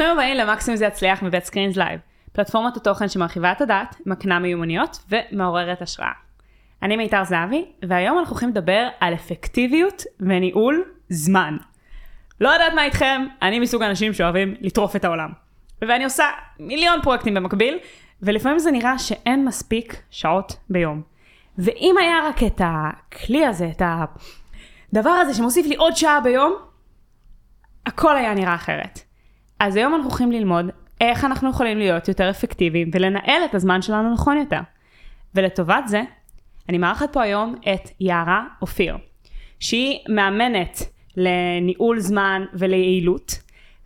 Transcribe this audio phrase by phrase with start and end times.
[0.00, 2.00] ברוכים הבאים למקסימום זה יצליח מבית Screens Live,
[2.32, 6.12] פלטפורמת התוכן שמרחיבה את הדעת, מקנה מיומנויות ומעוררת השראה.
[6.82, 11.56] אני מיתר זהבי, והיום אנחנו הולכים לדבר על אפקטיביות וניהול זמן.
[12.40, 15.30] לא יודעת מה איתכם, אני מסוג האנשים שאוהבים לטרוף את העולם.
[15.82, 16.24] ואני עושה
[16.58, 17.78] מיליון פרויקטים במקביל,
[18.22, 21.02] ולפעמים זה נראה שאין מספיק שעות ביום.
[21.58, 23.82] ואם היה רק את הכלי הזה, את
[24.92, 26.54] הדבר הזה שמוסיף לי עוד שעה ביום,
[27.86, 29.09] הכל היה נראה אחרת.
[29.60, 30.66] אז היום אנחנו הולכים ללמוד
[31.00, 34.60] איך אנחנו יכולים להיות יותר אפקטיביים ולנהל את הזמן שלנו נכון יותר.
[35.34, 36.02] ולטובת זה,
[36.68, 38.96] אני מארחת פה היום את יערה אופיר,
[39.60, 40.78] שהיא מאמנת
[41.16, 43.34] לניהול זמן וליעילות,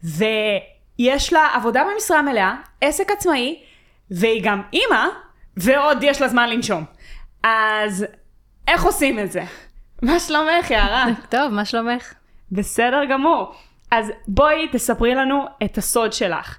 [0.04, 3.62] ויש לה עבודה במשרה מלאה, עסק עצמאי,
[4.10, 5.06] והיא גם אימא,
[5.56, 6.84] ועוד יש לה זמן לנשום.
[7.42, 8.06] אז
[8.68, 9.42] איך עושים את זה?
[10.02, 11.06] מה שלומך, יערה?
[11.28, 12.14] טוב, מה שלומך?
[12.52, 13.54] בסדר גמור.
[13.90, 16.58] אז בואי תספרי לנו את הסוד שלך.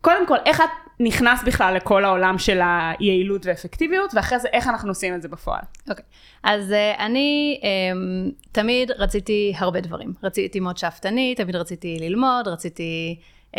[0.00, 4.88] קודם כל, איך את נכנס בכלל לכל העולם של היעילות ואפקטיביות, ואחרי זה איך אנחנו
[4.88, 5.60] עושים את זה בפועל.
[5.90, 6.08] אוקיי, okay.
[6.42, 10.12] אז uh, אני um, תמיד רציתי הרבה דברים.
[10.22, 13.20] רציתי מאוד שאפתנית, תמיד רציתי ללמוד, רציתי
[13.52, 13.58] um,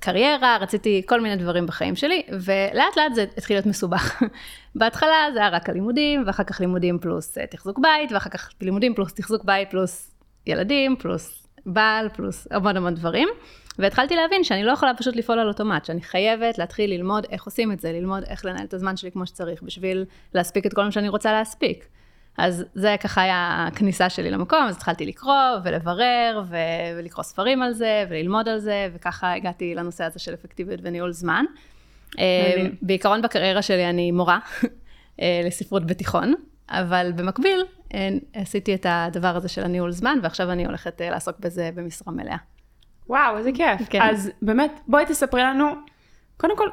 [0.00, 4.22] קריירה, רציתי כל מיני דברים בחיים שלי, ולאט לאט זה התחיל להיות מסובך.
[4.74, 8.94] בהתחלה זה היה רק הלימודים, ואחר כך לימודים פלוס uh, תחזוק בית, ואחר כך לימודים
[8.94, 10.17] פלוס תחזוק בית פלוס
[10.48, 13.28] ילדים, פלוס בעל, פלוס המון המון דברים.
[13.78, 17.72] והתחלתי להבין שאני לא יכולה פשוט לפעול על אוטומט, שאני חייבת להתחיל ללמוד איך עושים
[17.72, 20.92] את זה, ללמוד איך לנהל את הזמן שלי כמו שצריך, בשביל להספיק את כל מה
[20.92, 21.86] שאני רוצה להספיק.
[22.38, 26.56] אז זה ככה היה הכניסה שלי למקום, אז התחלתי לקרוא ולברר ו-
[26.96, 31.44] ולקרוא ספרים על זה וללמוד על זה, וככה הגעתי לנושא הזה של אפקטיביות וניהול זמן.
[32.18, 34.38] אה, בעיקרון בקריירה שלי אני מורה
[35.20, 36.34] אה, לספרות בתיכון,
[36.68, 37.64] אבל במקביל
[38.32, 42.36] עשיתי את הדבר הזה של הניהול זמן, ועכשיו אני הולכת לעסוק בזה במשרה מלאה.
[43.08, 43.88] וואו, איזה כיף.
[43.90, 44.02] כן.
[44.02, 45.72] אז באמת, בואי תספרי לנו,
[46.36, 46.68] קודם כל,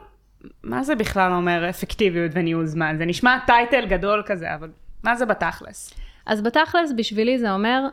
[0.64, 2.96] מה זה בכלל אומר אפקטיביות וניהול זמן?
[2.98, 4.72] זה נשמע טייטל גדול כזה, אבל
[5.04, 5.94] מה זה בתכלס?
[6.26, 7.88] אז בתכלס, בשבילי זה אומר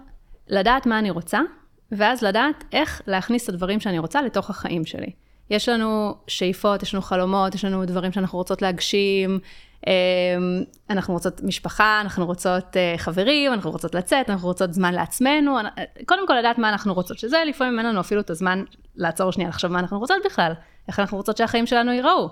[0.49, 1.41] לדעת מה אני רוצה,
[1.93, 5.11] ואז לדעת איך להכניס את הדברים שאני רוצה לתוך החיים שלי.
[5.51, 9.39] יש לנו שאיפות, יש לנו חלומות, יש לנו דברים שאנחנו רוצות להגשים,
[10.91, 15.59] אנחנו רוצות משפחה, אנחנו רוצות אה, חברים, אנחנו רוצות לצאת, אנחנו רוצות זמן לעצמנו,
[16.07, 18.65] קודם כל לדעת מה אנחנו רוצות, שזה לפעמים אין לנו אפילו את הזמן
[18.97, 20.53] לעצור שנייה לחשוב מה אנחנו רוצות בכלל,
[20.89, 22.29] איך אנחנו רוצות שהחיים שלנו ייראו.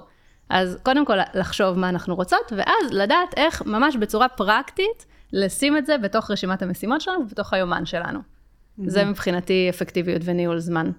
[0.51, 5.87] אז קודם כל לחשוב מה אנחנו רוצות, ואז לדעת איך ממש בצורה פרקטית לשים את
[5.87, 8.19] זה בתוך רשימת המשימות שלנו ובתוך היומן שלנו.
[8.19, 8.83] Mm-hmm.
[8.87, 10.91] זה מבחינתי אפקטיביות וניהול זמן.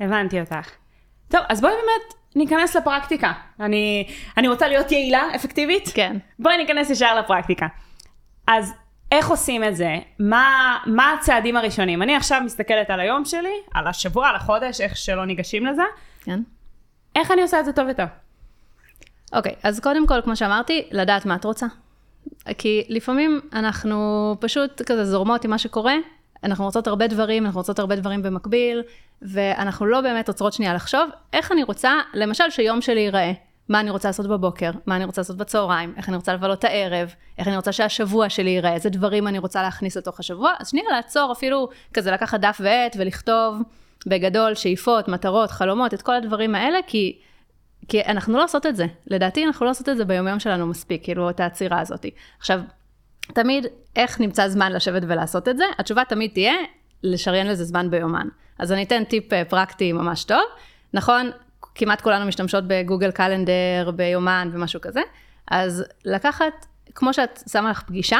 [0.00, 0.70] הבנתי אותך.
[1.28, 3.32] טוב, אז בואי באמת ניכנס לפרקטיקה.
[3.60, 5.88] אני, אני רוצה להיות יעילה, אפקטיבית?
[5.94, 6.16] כן.
[6.38, 7.66] בואי ניכנס ישר לפרקטיקה.
[8.46, 8.74] אז
[9.12, 9.96] איך עושים את זה?
[10.18, 12.02] מה, מה הצעדים הראשונים?
[12.02, 15.82] אני עכשיו מסתכלת על היום שלי, על השבוע, על החודש, איך שלא ניגשים לזה.
[16.24, 16.40] כן.
[17.16, 18.04] איך אני עושה את זה טוב יותר?
[19.32, 21.66] אוקיי, okay, אז קודם כל, כמו שאמרתי, לדעת מה את רוצה.
[22.58, 25.94] כי לפעמים אנחנו פשוט כזה זורמות עם מה שקורה,
[26.46, 28.82] אנחנו רוצות הרבה דברים, אנחנו רוצות הרבה דברים במקביל,
[29.22, 33.32] ואנחנו לא באמת עוצרות שנייה לחשוב איך אני רוצה, למשל שיום שלי ייראה.
[33.68, 36.64] מה אני רוצה לעשות בבוקר, מה אני רוצה לעשות בצהריים, איך אני רוצה לבלות את
[36.64, 40.68] הערב, איך אני רוצה שהשבוע שלי ייראה, איזה דברים אני רוצה להכניס לתוך השבוע, אז
[40.68, 43.56] שנייה לעצור אפילו כזה לקחת דף ועט ולכתוב
[44.06, 47.18] בגדול שאיפות, מטרות, חלומות, את כל הדברים האלה, כי,
[47.88, 48.86] כי אנחנו לא עושות את זה.
[49.06, 52.06] לדעתי אנחנו לא עושות את זה ביומיום שלנו מספיק, כאילו את העצירה הזאת.
[52.38, 52.60] עכשיו,
[53.34, 53.66] תמיד
[53.96, 55.64] איך נמצא זמן לשבת ולעשות את זה?
[55.78, 56.54] התשובה תמיד תהיה
[57.02, 58.28] לשריין לזה זמן ביומן.
[58.58, 60.44] אז אני אתן טיפ אה, פרקטי ממש טוב.
[60.94, 61.30] נכון,
[61.74, 65.00] כמעט כולנו משתמשות בגוגל קלנדר, ביומן ומשהו כזה,
[65.50, 68.18] אז לקחת, כמו שאת שמה לך פגישה,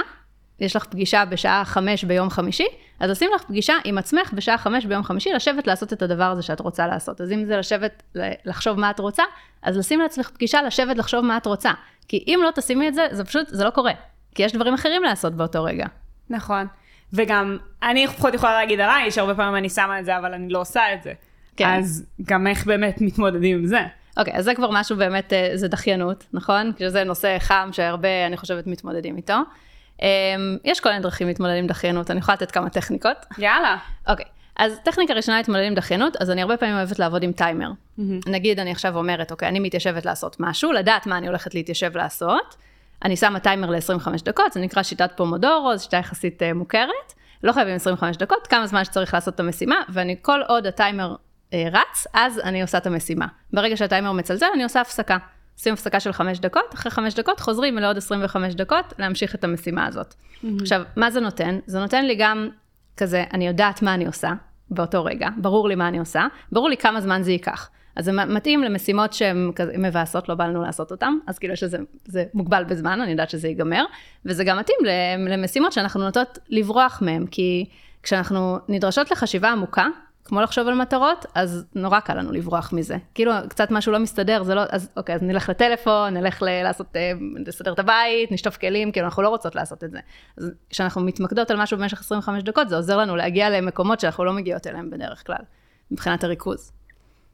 [0.60, 2.66] יש לך פגישה בשעה חמש ביום חמישי,
[3.00, 6.42] אז לשים לך פגישה עם עצמך בשעה חמש ביום חמישי, לשבת לעשות את הדבר הזה
[6.42, 7.20] שאת רוצה לעשות.
[7.20, 8.02] אז אם זה לשבת,
[8.44, 9.22] לחשוב מה את רוצה,
[9.62, 11.70] אז לשים לעצמך פגישה, לשבת לחשוב מה את רוצה.
[12.08, 13.92] כי אם לא תשימי את זה, זה פשוט, זה לא קורה.
[14.36, 15.86] כי יש דברים אחרים לעשות באותו רגע.
[16.30, 16.66] נכון.
[17.12, 20.60] וגם, אני לפחות יכולה להגיד עליי, שהרבה פעמים אני שמה את זה, אבל אני לא
[20.60, 21.12] עושה את זה.
[21.56, 21.68] כן.
[21.68, 23.80] אז גם איך באמת מתמודדים עם זה.
[24.16, 26.72] אוקיי, okay, אז זה כבר משהו באמת, אה, זה דחיינות, נכון?
[26.78, 29.34] שזה נושא חם שהרבה, אני חושבת, מתמודדים איתו.
[30.02, 30.06] אמ,
[30.64, 33.16] יש כל מיני דרכים להתמודד עם דחיינות, אני יכולה לתת כמה טכניקות.
[33.38, 33.76] יאללה.
[34.08, 34.28] אוקיי, okay.
[34.56, 37.70] אז טכניקה ראשונה להתמודד עם דחיינות, אז אני הרבה פעמים אוהבת לעבוד עם טיימר.
[37.70, 38.02] Mm-hmm.
[38.26, 42.56] נגיד, אני עכשיו אומרת, אוקיי, אני מתיישבת לעשות משהו, לדעת מה אני הולכת להתיישב לעשות.
[43.04, 47.12] אני שמה טיימר ל-25 דקות, זה נקרא שיטת פומודורו, זו שיטה יחסית uh, מוכרת.
[47.42, 51.14] לא חייבים 25 דקות, כמה זמן שצריך לעשות את המשימה, ואני כל עוד הטיימר
[51.50, 53.26] uh, רץ, אז אני עושה את המשימה.
[53.52, 55.16] ברגע שהטיימר מצלצל, אני עושה הפסקה.
[55.54, 59.86] עושים הפסקה של 5 דקות, אחרי 5 דקות חוזרים לעוד 25 דקות להמשיך את המשימה
[59.86, 60.14] הזאת.
[60.14, 60.46] Mm-hmm.
[60.60, 61.58] עכשיו, מה זה נותן?
[61.66, 62.48] זה נותן לי גם
[62.96, 64.32] כזה, אני יודעת מה אני עושה,
[64.70, 67.70] באותו רגע, ברור לי מה אני עושה, ברור לי כמה זמן זה ייקח.
[67.96, 72.24] אז זה מתאים למשימות שהן מבאסות, לא בא לנו לעשות אותן, אז כאילו שזה זה
[72.34, 73.84] מוגבל בזמן, אני יודעת שזה ייגמר,
[74.24, 74.78] וזה גם מתאים
[75.28, 77.64] למשימות שאנחנו נוטות לברוח מהן, כי
[78.02, 79.86] כשאנחנו נדרשות לחשיבה עמוקה,
[80.24, 82.96] כמו לחשוב על מטרות, אז נורא קל לנו לברוח מזה.
[83.14, 86.96] כאילו, קצת משהו לא מסתדר, זה לא, אז אוקיי, אז נלך לטלפון, נלך ל- לעשות,
[86.96, 87.12] אה,
[87.46, 89.98] לסדר את הבית, נשטוף כלים, כאילו, אנחנו לא רוצות לעשות את זה.
[90.38, 94.32] אז כשאנחנו מתמקדות על משהו במשך 25 דקות, זה עוזר לנו להגיע למקומות שאנחנו לא
[94.32, 95.44] מגיעות אליהם בדרך כלל,
[95.90, 96.72] מבחינת הריכוז.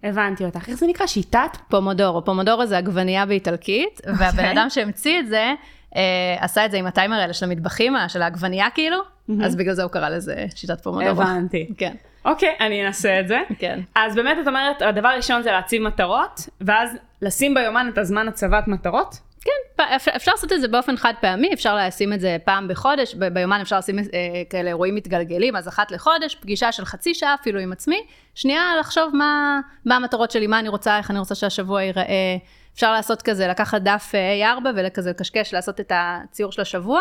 [0.02, 0.68] הבנתי אותך.
[0.68, 1.06] איך זה נקרא?
[1.06, 1.56] שיטת?
[1.68, 2.24] פומודורו.
[2.24, 4.08] פומודורו זה עגבנייה באיטלקית, okay.
[4.08, 4.52] והבן אוקיי.
[4.52, 5.52] אדם שהמציא את זה,
[5.96, 9.32] אה, עשה את זה עם הטיימר האלה של המטבחים, של העגבנייה כאילו, mm-hmm.
[9.44, 11.22] אז בגלל זה הוא קרא לזה שיטת פומודורו.
[11.22, 11.68] הבנתי.
[11.78, 11.94] כן.
[12.24, 13.38] אוקיי, אני אנסה את זה.
[13.58, 13.80] כן.
[13.94, 18.68] אז באמת את אומרת, הדבר הראשון זה להציב מטרות, ואז לשים ביומן את הזמן הצבת
[18.68, 19.18] מטרות?
[19.44, 19.82] כן,
[20.16, 23.78] אפשר, לעשות את זה באופן חד פעמי, אפשר לשים את זה פעם בחודש, ביומן אפשר
[23.78, 24.04] לשים אה,
[24.50, 29.16] כאלה אירועים מתגלגלים, אז אחת לחודש, פגישה של חצי שעה אפילו עם עצמי, שנייה לחשוב
[29.16, 32.36] מה, מה המטרות שלי, מה אני רוצה, איך אני רוצה שהשבוע ייראה.
[32.74, 37.00] אפשר לעשות כזה, לקחת דף אה, A4 וכזה לקשקש, לעשות את הציור של השבוע,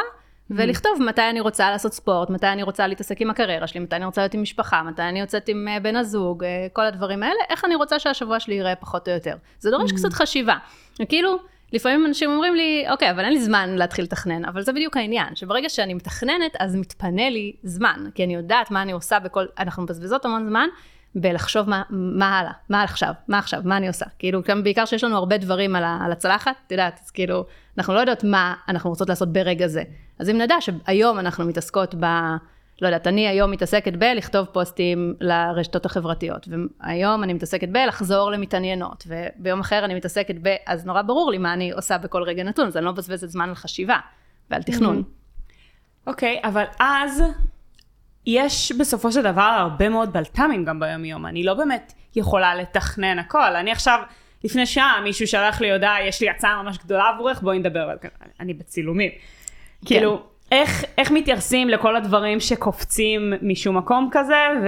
[0.50, 4.06] ולכתוב מתי אני רוצה לעשות ספורט, מתי אני רוצה להתעסק עם הקריירה שלי, מתי אני
[4.06, 7.40] רוצה להיות עם משפחה, מתי אני יוצאת עם אה, בן הזוג, אה, כל הדברים האלה,
[7.50, 9.36] איך אני רוצה שהשבוע שלי ייראה פחות או יותר.
[9.60, 10.56] זה דורש קצת חשיבה.
[11.02, 11.40] וכאילו,
[11.74, 15.36] לפעמים אנשים אומרים לי, אוקיי, אבל אין לי זמן להתחיל לתכנן, אבל זה בדיוק העניין,
[15.36, 19.84] שברגע שאני מתכננת, אז מתפנה לי זמן, כי אני יודעת מה אני עושה בכל, אנחנו
[19.84, 20.68] מבזבזות המון זמן
[21.16, 24.06] בלחשוב מה, מה הלאה, מה עכשיו, מה עכשיו, מה אני עושה.
[24.20, 27.46] כאילו, גם בעיקר שיש לנו הרבה דברים על, על הצלחת, את יודעת, אז כאילו,
[27.78, 29.84] אנחנו לא יודעות מה אנחנו רוצות לעשות ברגע זה.
[30.20, 32.06] אז אם נדע שהיום אנחנו מתעסקות ב...
[32.82, 39.60] לא יודעת, אני היום מתעסקת בלכתוב פוסטים לרשתות החברתיות, והיום אני מתעסקת בלחזור למתעניינות, וביום
[39.60, 40.56] אחר אני מתעסקת ב...
[40.68, 43.50] אז נורא ברור לי מה אני עושה בכל רגע נתון, אז אני לא מבזבזת זמן
[43.50, 43.98] על חשיבה
[44.50, 45.04] ועל תכנון.
[46.08, 47.24] אוקיי, okay, אבל אז
[48.26, 53.56] יש בסופו של דבר הרבה מאוד בלת"מים גם ביום-יום, אני לא באמת יכולה לתכנן הכל,
[53.56, 54.00] אני עכשיו...
[54.44, 57.98] לפני שעה מישהו שלח לי הודעה, יש לי הצעה ממש גדולה עבורך, בואי נדבר על
[58.02, 58.08] זה.
[58.40, 59.12] אני בצילומים.
[59.12, 59.18] כן.
[59.86, 64.68] כאילו, איך, איך מתייחסים לכל הדברים שקופצים משום מקום כזה, ו,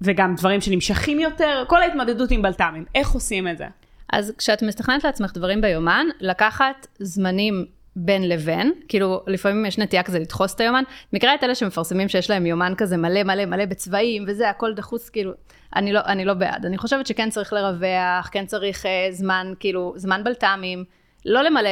[0.00, 3.66] וגם דברים שנמשכים יותר, כל ההתמודדות עם בלת"מים, איך עושים את זה?
[4.12, 7.66] אז כשאת מתכננת לעצמך דברים ביומן, לקחת זמנים
[7.96, 10.82] בין לבין, כאילו לפעמים יש נטייה כזה לדחוס את היומן,
[11.12, 15.08] מכירה את אלה שמפרסמים שיש להם יומן כזה מלא מלא מלא בצבעים וזה, הכל דחוס,
[15.08, 15.32] כאילו,
[15.76, 19.92] אני לא, אני לא בעד, אני חושבת שכן צריך לרווח, כן צריך uh, זמן, כאילו,
[19.96, 20.84] זמן בלת"מים,
[21.24, 21.70] לא למלא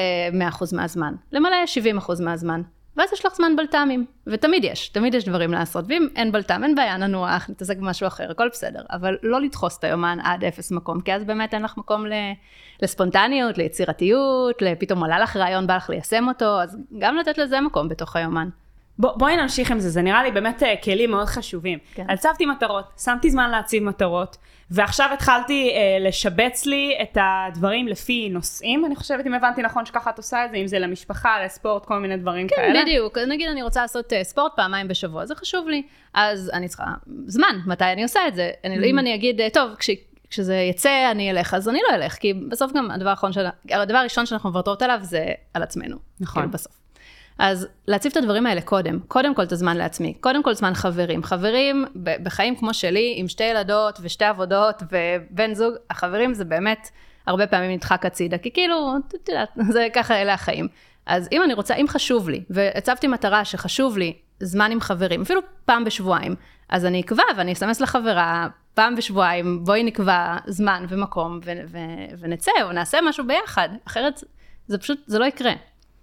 [0.51, 1.57] 100% מהזמן, למלא
[2.01, 2.63] 70% מהזמן,
[2.97, 6.75] ואז יש לך זמן בלת"מים, ותמיד יש, תמיד יש דברים לעשות, ואם אין בלת"ם, אין
[6.75, 11.01] בעיה, ננוח, נתעסק במשהו אחר, הכל בסדר, אבל לא לדחוס את היומן עד אפס מקום,
[11.01, 12.05] כי אז באמת אין לך מקום.
[12.83, 17.89] לספונטניות, ליצירתיות, לפתאום עלה לך רעיון, בא לך ליישם אותו, אז גם לתת לזה מקום
[17.89, 18.49] בתוך היומן.
[18.99, 21.79] בוא, בואי נמשיך עם זה, זה נראה לי באמת אה, כלים מאוד חשובים.
[21.95, 22.11] כן.
[22.11, 24.37] הצבתי מטרות, שמתי זמן להציב מטרות,
[24.71, 30.11] ועכשיו התחלתי אה, לשבץ לי את הדברים לפי נושאים, אני חושבת, אם הבנתי נכון שככה
[30.11, 32.75] את עושה את זה, אם זה למשפחה, לספורט, כל מיני דברים כן, כאלה.
[32.75, 33.19] כן, בדיוק.
[33.19, 35.83] נגיד אני רוצה לעשות uh, ספורט פעמיים בשבוע, זה חשוב לי.
[36.15, 36.85] אז אני צריכה
[37.27, 38.51] זמן, מתי אני עושה את זה.
[38.65, 39.91] אני, אם אני אגיד, טוב, כש...
[40.31, 43.47] כשזה יצא, אני אלך, אז אני לא אלך, כי בסוף גם הדבר האחרון, של...
[43.71, 45.97] הדבר הראשון שאנחנו מוותרות עליו זה על עצמנו.
[46.21, 46.43] נכון.
[46.43, 46.82] כאילו בסוף.
[47.39, 51.23] אז להציב את הדברים האלה קודם, קודם כל את הזמן לעצמי, קודם כל זמן חברים.
[51.23, 51.85] חברים
[52.23, 56.89] בחיים כמו שלי, עם שתי ילדות ושתי עבודות ובן זוג, החברים זה באמת
[57.27, 60.69] הרבה פעמים נדחק הצידה, כי כאילו, את יודעת, זה ככה, אלה החיים.
[61.07, 65.41] אז אם אני רוצה, אם חשוב לי, והצבתי מטרה שחשוב לי זמן עם חברים, אפילו
[65.65, 66.35] פעם בשבועיים,
[66.69, 72.53] אז אני אקבע ואני אסמס לחברה, פעם בשבועיים, בואי נקבע זמן ומקום ו- ו- ונצא
[72.63, 74.25] או נעשה משהו ביחד, אחרת
[74.67, 75.53] זה פשוט, זה לא יקרה.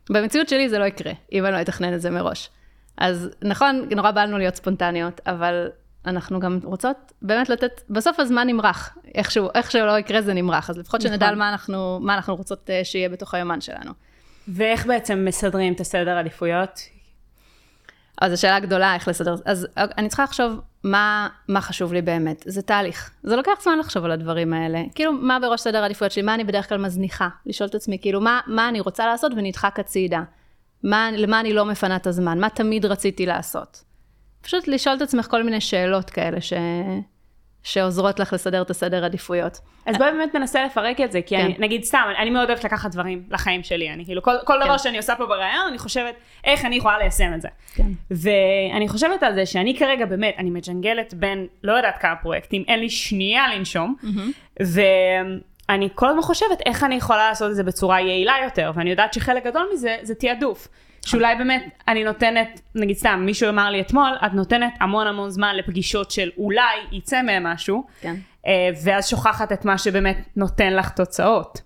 [0.09, 2.49] במציאות שלי זה לא יקרה, אם אני לא אתכנן את זה מראש.
[2.97, 5.69] אז נכון, נורא בא לנו להיות ספונטניות, אבל
[6.05, 10.77] אנחנו גם רוצות באמת לתת, בסוף הזמן נמרח, איכשהו, איכשהו לא יקרה זה נמרח, אז
[10.77, 11.39] לפחות שנדע על נכון.
[11.39, 13.91] מה אנחנו, מה אנחנו רוצות אה, שיהיה בתוך היומן שלנו.
[14.47, 16.79] ואיך בעצם מסדרים את הסדר עדיפויות?
[18.21, 22.43] אז השאלה הגדולה, איך לסדר, אז אני צריכה לחשוב מה, מה חשוב לי באמת.
[22.47, 23.11] זה תהליך.
[23.23, 24.83] זה לוקח זמן לחשוב על הדברים האלה.
[24.95, 27.29] כאילו, מה בראש סדר העדיפויות שלי, מה אני בדרך כלל מזניחה?
[27.45, 30.23] לשאול את עצמי, כאילו, מה, מה אני רוצה לעשות ונדחק הצידה?
[30.83, 32.39] מה, למה אני לא מפנה את הזמן?
[32.39, 33.83] מה תמיד רציתי לעשות?
[34.41, 36.53] פשוט לשאול את עצמך כל מיני שאלות כאלה ש...
[37.63, 39.59] שעוזרות לך לסדר את הסדר עדיפויות.
[39.85, 41.45] אז בואי באמת ננסה לפרק את זה, כי כן.
[41.45, 44.65] אני, נגיד סתם, אני מאוד אוהבת לקחת דברים לחיים שלי, אני כאילו, כל, כל כן.
[44.65, 47.47] דבר שאני עושה פה בראיון, אני חושבת, איך אני יכולה ליישם את זה.
[47.75, 47.87] כן.
[48.11, 52.79] ואני חושבת על זה שאני כרגע באמת, אני מג'נגלת בין לא יודעת כמה פרויקטים, אין
[52.79, 54.63] לי שנייה לנשום, mm-hmm.
[55.69, 59.13] ואני כל הזמן חושבת איך אני יכולה לעשות את זה בצורה יעילה יותר, ואני יודעת
[59.13, 60.67] שחלק גדול מזה זה תעדוף.
[61.05, 65.55] שאולי באמת אני נותנת, נגיד סתם, מישהו אמר לי אתמול, את נותנת המון המון זמן
[65.55, 68.15] לפגישות של אולי יצא מהם משהו, כן.
[68.47, 71.61] אה, ואז שוכחת את מה שבאמת נותן לך תוצאות.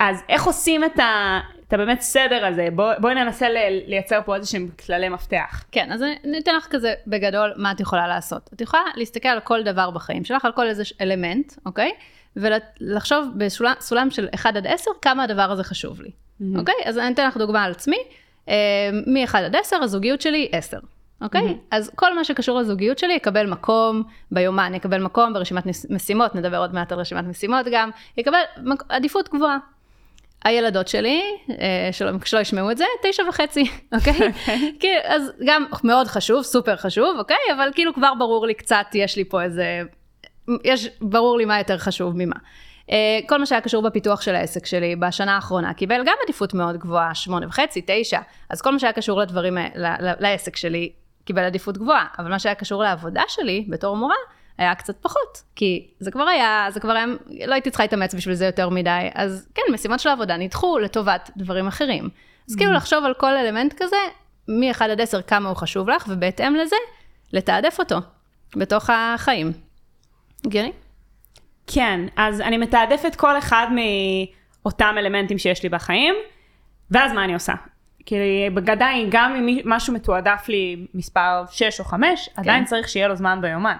[0.00, 2.68] אז איך עושים את, ה, את הבאמת סדר הזה?
[2.74, 3.56] בוא, בואי ננסה ל,
[3.86, 5.64] לייצר פה איזה שהם כללי מפתח.
[5.72, 8.50] כן, אז אני אתן לך כזה בגדול מה את יכולה לעשות.
[8.54, 11.90] את יכולה להסתכל על כל דבר בחיים שלך, על כל איזה אלמנט, אוקיי?
[12.36, 16.10] ולחשוב בסולם של 1 עד 10, כמה הדבר הזה חשוב לי.
[16.10, 16.58] Mm-hmm.
[16.58, 16.74] אוקיי?
[16.84, 17.98] אז אני אתן לך דוגמה על עצמי.
[18.50, 20.78] אה, מ-1 עד 10, הזוגיות שלי 10.
[21.22, 21.40] אוקיי?
[21.40, 21.66] Mm-hmm.
[21.70, 26.74] אז כל מה שקשור לזוגיות שלי יקבל מקום ביומן, יקבל מקום ברשימת משימות, נדבר עוד
[26.74, 28.38] מעט על רשימת משימות גם, יקבל
[28.88, 29.58] עדיפות גבוהה.
[30.44, 33.64] הילדות שלי, אה, שלא, שלא ישמעו את זה, תשע וחצי,
[33.96, 34.32] אוקיי?
[34.80, 37.36] כאילו, אז גם מאוד חשוב, סופר חשוב, אוקיי?
[37.54, 39.82] אבל כאילו כבר ברור לי קצת, יש לי פה איזה,
[40.64, 42.36] יש, ברור לי מה יותר חשוב ממה.
[42.90, 42.96] אה,
[43.28, 47.14] כל מה שהיה קשור בפיתוח של העסק שלי בשנה האחרונה קיבל גם עדיפות מאוד גבוהה,
[47.14, 48.20] שמונה וחצי, תשע,
[48.50, 49.58] אז כל מה שהיה קשור לדברים,
[50.20, 50.92] לעסק שלי
[51.24, 54.14] קיבל עדיפות גבוהה, אבל מה שהיה קשור לעבודה שלי בתור מורה,
[54.58, 57.06] היה קצת פחות, כי זה כבר היה, זה כבר היה,
[57.46, 61.30] לא הייתי צריכה להתאמץ בשביל זה יותר מדי, אז כן, משימות של העבודה נדחו לטובת
[61.36, 62.08] דברים אחרים.
[62.48, 62.76] אז כאילו mm-hmm.
[62.76, 63.96] לחשוב על כל אלמנט כזה,
[64.48, 66.76] מ-1 עד 10 כמה הוא חשוב לך, ובהתאם לזה,
[67.32, 67.96] לתעדף אותו
[68.56, 69.52] בתוך החיים.
[70.46, 70.72] הגיוני?
[71.72, 76.14] כן, אז אני מתעדפת כל אחד מאותם אלמנטים שיש לי בחיים,
[76.90, 77.54] ואז מה אני עושה?
[78.06, 78.16] כי
[78.54, 82.40] בגדיים, גם אם משהו מתועדף לי מספר 6 או 5, כן.
[82.40, 83.76] עדיין צריך שיהיה לו זמן ביומן.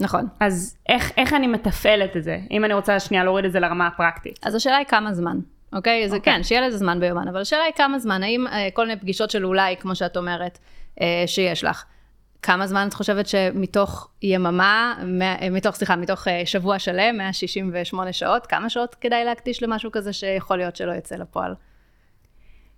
[0.00, 0.26] נכון.
[0.40, 3.86] אז איך, איך אני מתפעלת את זה, אם אני רוצה שנייה להוריד את זה לרמה
[3.86, 4.38] הפרקטית?
[4.42, 5.38] אז השאלה היא כמה זמן.
[5.72, 6.04] אוקיי?
[6.04, 6.08] Okay?
[6.08, 6.34] זה אוקיי.
[6.34, 9.30] כן, שיהיה לזה זמן ביומן, אבל השאלה היא כמה זמן, האם אה, כל מיני פגישות
[9.30, 10.58] של אולי, כמו שאת אומרת,
[11.00, 11.84] אה, שיש לך,
[12.46, 14.94] כמה זמן את חושבת שמתוך יממה,
[15.50, 20.56] מתוך, סליחה, מתוך אה, שבוע שלם, 168 שעות, כמה שעות כדאי להקדיש למשהו כזה שיכול
[20.56, 21.54] להיות שלא יצא לפועל?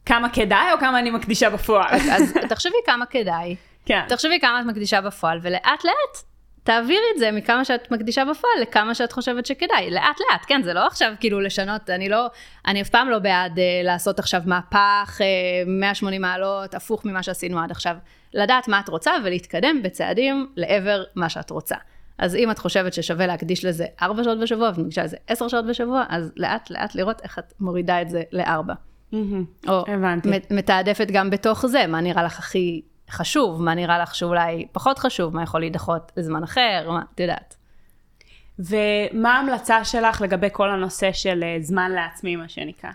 [0.07, 1.95] כמה כדאי או כמה אני מקדישה בפועל?
[1.95, 3.57] אז, אז תחשבי כמה כדאי.
[3.85, 4.01] כן.
[4.09, 6.23] תחשבי כמה את מקדישה בפועל, ולאט לאט
[6.69, 10.73] תעבירי את זה מכמה שאת מקדישה בפועל לכמה שאת חושבת שכדאי, לאט לאט, כן, זה
[10.73, 12.27] לא עכשיו כאילו לשנות, אני לא,
[12.67, 15.27] אני אף פעם לא בעד uh, לעשות עכשיו מהפך, אה,
[15.67, 17.97] 180 מעלות, הפוך ממה שעשינו עד עכשיו.
[18.35, 21.77] לדעת מה את רוצה ולהתקדם בצעדים לעבר מה שאת רוצה.
[22.19, 26.05] אז אם את חושבת ששווה להקדיש לזה 4 שעות בשבוע ומקדישה לזה 10 שעות בשבוע,
[26.09, 28.73] אז לאט לאט לראות איך את מורידה את זה ל-4.
[29.13, 29.69] Mm-hmm.
[29.69, 30.29] או הבנתי.
[30.51, 35.37] מתעדפת גם בתוך זה, מה נראה לך הכי חשוב, מה נראה לך שאולי פחות חשוב,
[35.37, 37.57] מה יכול להידחות לזמן אחר, מה, את יודעת.
[38.59, 42.91] ומה ההמלצה שלך לגבי כל הנושא של אה, זמן לעצמי, מה שנקרא?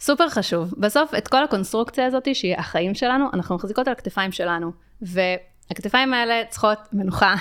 [0.00, 0.74] סופר חשוב.
[0.78, 4.72] בסוף, את כל הקונסטרוקציה הזאת, שהיא החיים שלנו, אנחנו מחזיקות על הכתפיים שלנו.
[5.02, 7.34] והכתפיים האלה צריכות מנוחה.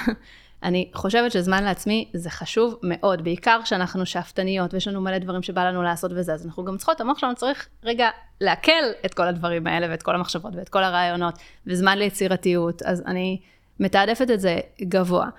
[0.64, 5.64] אני חושבת שזמן לעצמי זה חשוב מאוד, בעיקר כשאנחנו שאפתניות ויש לנו מלא דברים שבא
[5.64, 8.10] לנו לעשות וזה, אז אנחנו גם צריכות, המוח שלנו צריך רגע
[8.42, 8.72] לעכל
[9.06, 11.38] את כל הדברים האלה ואת כל המחשבות ואת כל הרעיונות,
[11.68, 13.40] וזמן ליצירתיות, אז אני
[13.80, 15.30] מתעדפת את זה גבוה.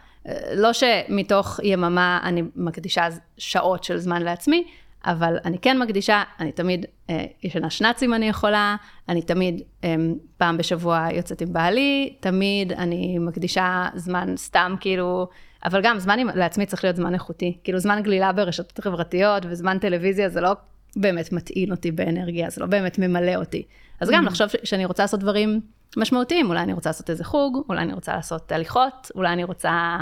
[0.55, 4.65] לא שמתוך יממה אני מקדישה שעות של זמן לעצמי,
[5.05, 8.77] אבל אני כן מקדישה, אני תמיד אה, ישנה שנץ אם אני יכולה,
[9.09, 9.95] אני תמיד אה,
[10.37, 15.29] פעם בשבוע יוצאת עם בעלי, תמיד אני מקדישה זמן סתם כאילו,
[15.65, 19.79] אבל גם זמן עם, לעצמי צריך להיות זמן איכותי, כאילו זמן גלילה ברשתות החברתיות וזמן
[19.79, 20.53] טלוויזיה זה לא
[20.97, 23.63] באמת מטעין אותי באנרגיה, זה לא באמת ממלא אותי.
[24.01, 24.27] אז גם mm.
[24.27, 25.61] לחשוב שאני רוצה לעשות דברים
[25.97, 29.99] משמעותיים, אולי אני רוצה לעשות איזה חוג, אולי אני רוצה לעשות הליכות, אולי אני רוצה...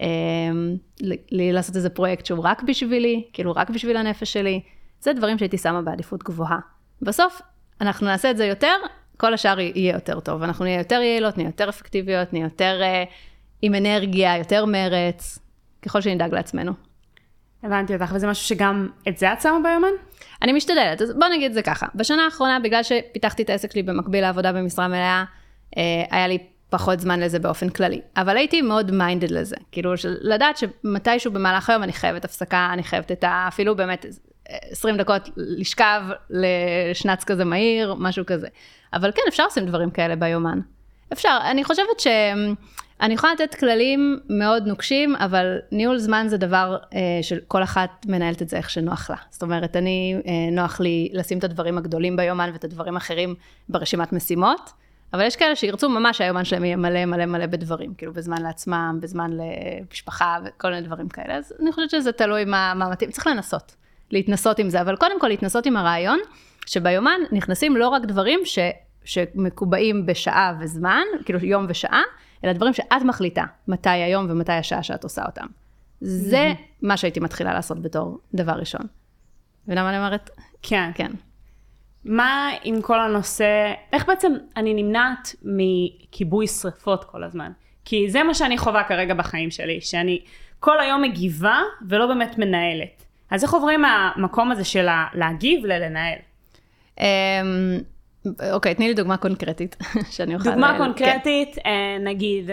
[0.00, 0.76] אמ,
[1.30, 4.60] לי לעשות איזה פרויקט שהוא רק בשבילי, כאילו רק בשביל הנפש שלי,
[5.00, 6.58] זה דברים שהייתי שמה בעדיפות גבוהה.
[7.02, 7.40] בסוף,
[7.80, 8.74] אנחנו נעשה את זה יותר,
[9.16, 10.42] כל השאר יהיה יותר טוב.
[10.42, 13.08] אנחנו נהיה יותר יעילות, נהיה יותר אפקטיביות, נהיה יותר uh,
[13.62, 15.38] עם אנרגיה, יותר מרץ,
[15.82, 16.72] ככל שנדאג לעצמנו.
[17.62, 19.88] הבנתי אותך, וזה משהו שגם את זה את שמה ביומן?
[20.42, 21.86] אני משתדלת, אז בוא נגיד את זה ככה.
[21.94, 25.24] בשנה האחרונה, בגלל שפיתחתי את העסק שלי במקביל לעבודה במשרה מלאה,
[25.76, 26.38] אה, היה לי
[26.70, 28.00] פחות זמן לזה באופן כללי.
[28.16, 33.12] אבל הייתי מאוד מיינדד לזה, כאילו לדעת שמתישהו במהלך היום אני חייבת הפסקה, אני חייבת
[33.12, 33.44] את ה...
[33.48, 34.06] אפילו באמת
[34.48, 38.48] 20 דקות לשכב לשנץ כזה מהיר, משהו כזה.
[38.92, 40.60] אבל כן, אפשר לשים דברים כאלה ביומן.
[41.12, 42.06] אפשר, אני חושבת ש...
[43.00, 48.42] אני יכולה לתת כללים מאוד נוקשים, אבל ניהול זמן זה דבר אה, שכל אחת מנהלת
[48.42, 49.16] את זה איך שנוח לה.
[49.30, 53.34] זאת אומרת, אני, אה, נוח לי לשים את הדברים הגדולים ביומן ואת הדברים האחרים
[53.68, 54.72] ברשימת משימות.
[55.12, 58.98] אבל יש כאלה שירצו ממש היומן שלהם יהיה מלא מלא מלא בדברים, כאילו בזמן לעצמם,
[59.02, 61.36] בזמן למשפחה וכל מיני דברים כאלה.
[61.36, 63.76] אז אני חושבת שזה תלוי מה, מה מתאים, צריך לנסות,
[64.10, 66.18] להתנסות עם זה, אבל קודם כל להתנסות עם הרעיון,
[66.66, 68.58] שביומן נכנסים לא רק דברים ש,
[69.04, 72.02] שמקובעים בשעה וזמן, כאילו יום ושעה,
[72.44, 75.46] אלא דברים שאת מחליטה מתי היום ומתי השעה שאת עושה אותם.
[76.00, 76.86] זה mm-hmm.
[76.86, 78.86] מה שהייתי מתחילה לעשות בתור דבר ראשון.
[79.66, 80.30] מבינה מה אני אומרת?
[80.62, 80.90] כן.
[80.94, 81.12] כן.
[82.08, 87.52] מה עם כל הנושא, איך בעצם אני נמנעת מכיבוי שריפות כל הזמן?
[87.84, 90.20] כי זה מה שאני חווה כרגע בחיים שלי, שאני
[90.60, 93.04] כל היום מגיבה ולא באמת מנהלת.
[93.30, 96.18] אז איך עוברים מהמקום הזה של להגיב ללנהל?
[97.00, 97.04] אמ,
[98.52, 99.76] אוקיי, תני לי דוגמה קונקרטית,
[100.14, 100.50] שאני אוכל...
[100.50, 100.78] דוגמה כן.
[100.78, 102.00] קונקרטית, כן.
[102.04, 102.50] נגיד,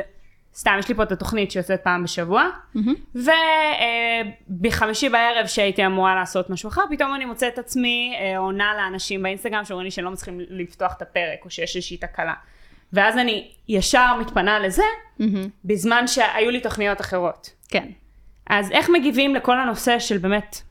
[0.55, 3.19] סתם, יש לי פה את התוכנית שיוצאת פעם בשבוע, mm-hmm.
[4.49, 9.23] ובחמישי בערב שהייתי אמורה לעשות משהו אחר, פתאום אני מוצאת את עצמי אה, עונה לאנשים
[9.23, 12.33] באינסטגרם שאומרים לי שהם לא מצליחים לפתוח את הפרק, או שיש איזושהי תקלה.
[12.93, 14.83] ואז אני ישר מתפנה לזה,
[15.19, 15.23] mm-hmm.
[15.65, 17.49] בזמן שהיו לי תוכניות אחרות.
[17.69, 17.87] כן.
[18.47, 20.61] אז איך מגיבים לכל הנושא של באמת,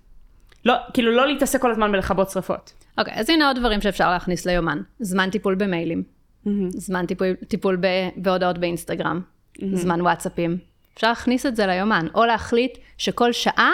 [0.64, 2.72] לא, כאילו לא להתעסק כל הזמן בלכבות שרפות.
[2.98, 4.82] אוקיי, okay, אז הנה עוד דברים שאפשר להכניס ליומן.
[5.00, 6.02] זמן טיפול במיילים,
[6.46, 6.50] mm-hmm.
[6.70, 7.86] זמן טיפול, טיפול ב,
[8.16, 9.20] בהודעות באינסטגרם,
[9.58, 9.76] mm-hmm.
[9.76, 10.58] זמן וואטסאפים.
[10.94, 13.72] אפשר להכניס את זה ליומן, או להחליט שכל שעה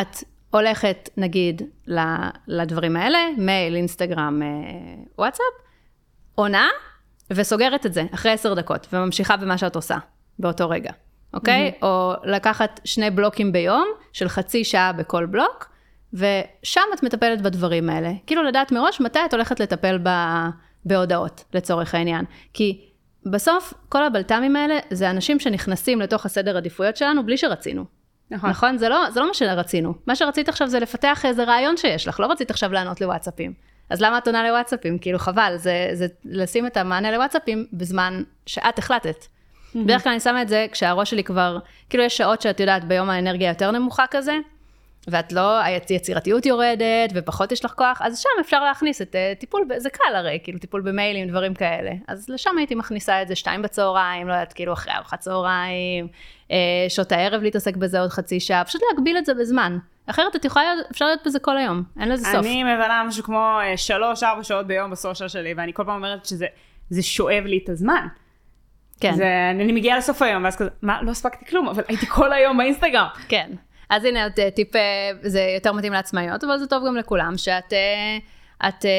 [0.00, 0.16] את
[0.50, 1.62] הולכת, נגיד,
[2.46, 4.48] לדברים האלה, מייל, אינסטגרם, אה,
[5.18, 5.44] וואטסאפ,
[6.34, 6.68] עונה,
[7.30, 9.96] וסוגרת את זה אחרי עשר דקות, וממשיכה במה שאת עושה
[10.38, 10.92] באותו רגע,
[11.34, 11.72] אוקיי?
[11.74, 11.84] Mm-hmm.
[11.84, 15.72] או לקחת שני בלוקים ביום, של חצי שעה בכל בלוק,
[16.12, 18.12] ושם את מטפלת בדברים האלה.
[18.26, 20.08] כאילו לדעת מראש מתי את הולכת לטפל ב...
[20.84, 22.24] בהודעות, לצורך העניין.
[22.52, 22.91] כי
[23.26, 27.84] בסוף, כל הבלת"מים האלה, זה אנשים שנכנסים לתוך הסדר עדיפויות שלנו בלי שרצינו.
[28.30, 28.50] נכון.
[28.50, 28.78] נכון?
[28.78, 29.94] זה לא, זה לא מה שרצינו.
[30.06, 33.52] מה שרצית עכשיו זה לפתח איזה רעיון שיש לך, לא רצית עכשיו לענות לוואטסאפים.
[33.90, 34.98] אז למה את עונה לוואטסאפים?
[34.98, 39.16] כאילו חבל, זה, זה לשים את המענה לוואטסאפים בזמן שאת החלטת.
[39.16, 39.78] Mm-hmm.
[39.78, 41.58] בדרך כלל אני שמה את זה כשהראש שלי כבר,
[41.90, 44.34] כאילו יש שעות שאת יודעת ביום האנרגיה יותר נמוכה כזה,
[45.08, 49.68] ואת לא, היצירתיות יורדת, ופחות יש לך כוח, אז שם אפשר להכניס את uh, טיפול,
[49.76, 51.90] זה קל הרי, כאילו טיפול במיילים, דברים כאלה.
[52.08, 56.08] אז לשם הייתי מכניסה את זה שתיים בצהריים, לא יודעת, כאילו אחרי ארוחת צהריים,
[56.48, 56.52] uh,
[56.88, 59.78] שעות הערב להתעסק בזה עוד חצי שעה, פשוט להגביל את זה בזמן.
[60.06, 62.34] אחרת את יכולה, אפשר להיות בזה כל היום, אין לזה סוף.
[62.34, 67.02] אני מבלה משהו כמו uh, שלוש-ארבע שעות ביום בסושיאל שלי, ואני כל פעם אומרת שזה
[67.02, 68.06] שואב לי את הזמן.
[69.00, 69.14] כן.
[69.14, 72.56] זה, אני מגיעה לסוף היום, ואז כזה, מה, לא הספקתי כלום, אבל הייתי כל היום
[72.56, 73.06] באינסטגרם.
[73.28, 73.50] כן.
[73.92, 77.72] אז הנה את טיפ, אה, זה יותר מתאים לעצמאיות, אבל זה טוב גם לכולם, שאת,
[77.72, 78.18] אה,
[78.68, 78.90] את, אה,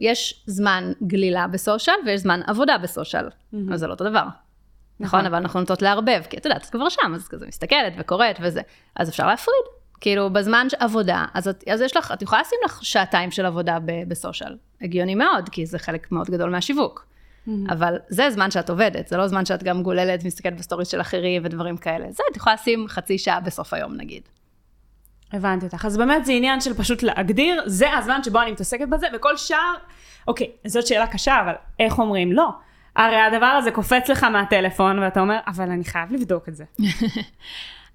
[0.00, 3.56] יש זמן גלילה בסושיאל ויש זמן עבודה בסושיאל, mm-hmm.
[3.72, 4.18] אז זה לא אותו דבר.
[4.20, 4.34] נכון,
[5.00, 8.36] נכון, אבל אנחנו נוטות לערבב, כי את יודעת, את כבר שם, אז כזה מסתכלת וקוראת
[8.42, 8.60] וזה,
[8.96, 9.64] אז אפשר להפריד.
[10.00, 13.78] כאילו, בזמן עבודה, אז, את, אז יש לך, את יכולה לשים לך שעתיים של עבודה
[14.08, 14.56] ב social.
[14.82, 17.06] הגיוני מאוד, כי זה חלק מאוד גדול מהשיווק.
[17.48, 17.72] Mm-hmm.
[17.72, 21.00] אבל זה זמן שאת עובדת, זה לא זמן שאת גם גוללת ומסתכלת ב stories של
[21.00, 22.06] אחרים ודברים כאלה.
[22.10, 24.22] זה את יכולה לשים חצי שעה בסוף היום נגיד.
[25.32, 25.84] הבנתי אותך.
[25.84, 29.74] אז באמת זה עניין של פשוט להגדיר, זה הזמן שבו אני מתעסקת בזה, וכל שאר,
[30.28, 32.48] אוקיי, זאת שאלה קשה, אבל איך אומרים לא?
[32.96, 36.64] הרי הדבר הזה קופץ לך מהטלפון, ואתה אומר, אבל אני חייב לבדוק את זה.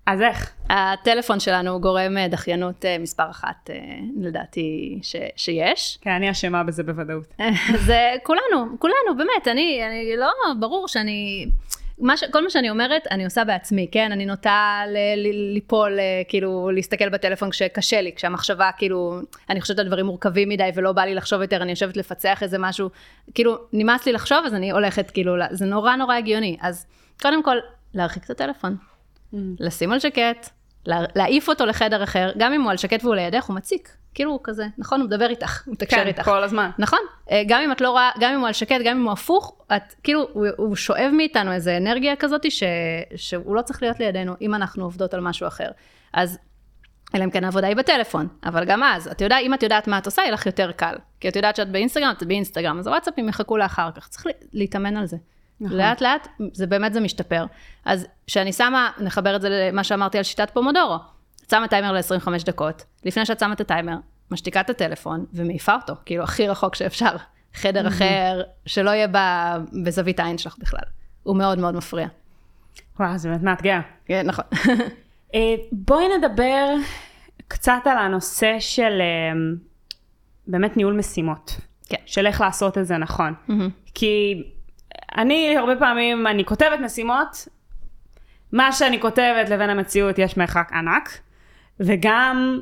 [0.06, 0.54] אז איך?
[0.70, 3.76] הטלפון שלנו גורם אה, דחיינות אה, מספר אחת, אה,
[4.22, 5.98] לדעתי, ש, שיש.
[6.02, 7.34] כן, אני אשמה בזה בוודאות.
[7.88, 11.46] זה כולנו, כולנו, באמת, אני, אני לא, ברור שאני...
[12.00, 14.12] מה ש, כל מה שאני אומרת, אני עושה בעצמי, כן?
[14.12, 19.88] אני נוטה ל, ל, ליפול, כאילו, להסתכל בטלפון כשקשה לי, כשהמחשבה, כאילו, אני חושבת על
[19.88, 22.90] דברים מורכבים מדי ולא בא לי לחשוב יותר, אני יושבת לפצח איזה משהו,
[23.34, 26.58] כאילו, נמאס לי לחשוב, אז אני הולכת, כאילו, זה נורא נורא הגיוני.
[26.62, 26.86] אז
[27.22, 27.58] קודם כל,
[27.94, 28.93] להרחיק את הטלפון.
[29.34, 29.38] Mm.
[29.60, 30.50] לשים על שקט,
[31.16, 33.90] להעיף אותו לחדר אחר, גם אם הוא על שקט והוא לידך, הוא מציק.
[34.14, 36.22] כאילו הוא כזה, נכון, הוא מדבר איתך, הוא מתקשר כן, איתך.
[36.22, 36.70] כן, כל הזמן.
[36.80, 37.00] נכון,
[37.32, 39.56] אה, גם אם את לא רואה, גם אם הוא על שקט, גם אם הוא הפוך,
[39.76, 42.64] את, כאילו, הוא, הוא שואב מאיתנו איזה אנרגיה כזאת, ש,
[43.16, 45.70] שהוא לא צריך להיות לידינו, אם אנחנו עובדות על משהו אחר.
[46.14, 46.40] אז,
[47.16, 49.98] אלא אם כן העבודה היא בטלפון, אבל גם אז, את יודעת, אם את יודעת מה
[49.98, 50.96] את עושה, יהיה לך יותר קל.
[51.20, 55.06] כי את יודעת שאת באינסטגרם, את באינסטגרם, אז הוואטסאפים יחכו לאחר כך, צריך להתאמן על
[55.06, 55.18] זה.
[55.64, 55.78] נכון.
[55.78, 57.46] לאט לאט, זה באמת זה משתפר.
[57.86, 60.96] אז כשאני שמה, נחבר את זה למה שאמרתי על שיטת פומודורו.
[61.46, 63.96] את שמה טיימר ל-25 דקות, לפני שאת שמה את הטיימר,
[64.32, 67.16] משתיקה את הטלפון ומעיפה אותו, כאילו הכי רחוק שאפשר.
[67.54, 69.08] חדר אחר, שלא יהיה
[69.84, 70.84] בזווית העין שלך בכלל.
[71.24, 72.08] הוא מאוד מאוד מפריע.
[73.00, 73.80] וואו, זה באמת מאתגר.
[74.06, 74.46] כן, נכון.
[75.36, 76.76] אה, בואי נדבר
[77.48, 79.40] קצת על הנושא של אה,
[80.48, 81.58] באמת ניהול משימות.
[81.90, 81.98] כן.
[82.06, 83.34] של איך לעשות את זה נכון.
[83.94, 84.44] כי
[85.18, 87.48] אני הרבה פעמים, אני כותבת משימות,
[88.52, 91.20] מה שאני כותבת לבין המציאות יש מרחק ענק,
[91.80, 92.60] וגם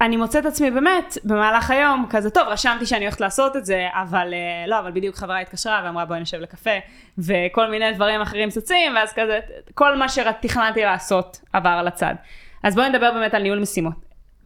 [0.00, 4.34] אני מוצאת עצמי באמת במהלך היום כזה טוב רשמתי שאני הולכת לעשות את זה אבל
[4.34, 6.70] אה, לא אבל בדיוק חברה התקשרה ואמרה בואי נשב לקפה
[7.18, 9.40] וכל מיני דברים אחרים צצים ואז כזה
[9.74, 12.14] כל מה שתכננתי לעשות עבר על הצד.
[12.62, 13.94] אז בואי נדבר באמת על ניהול משימות.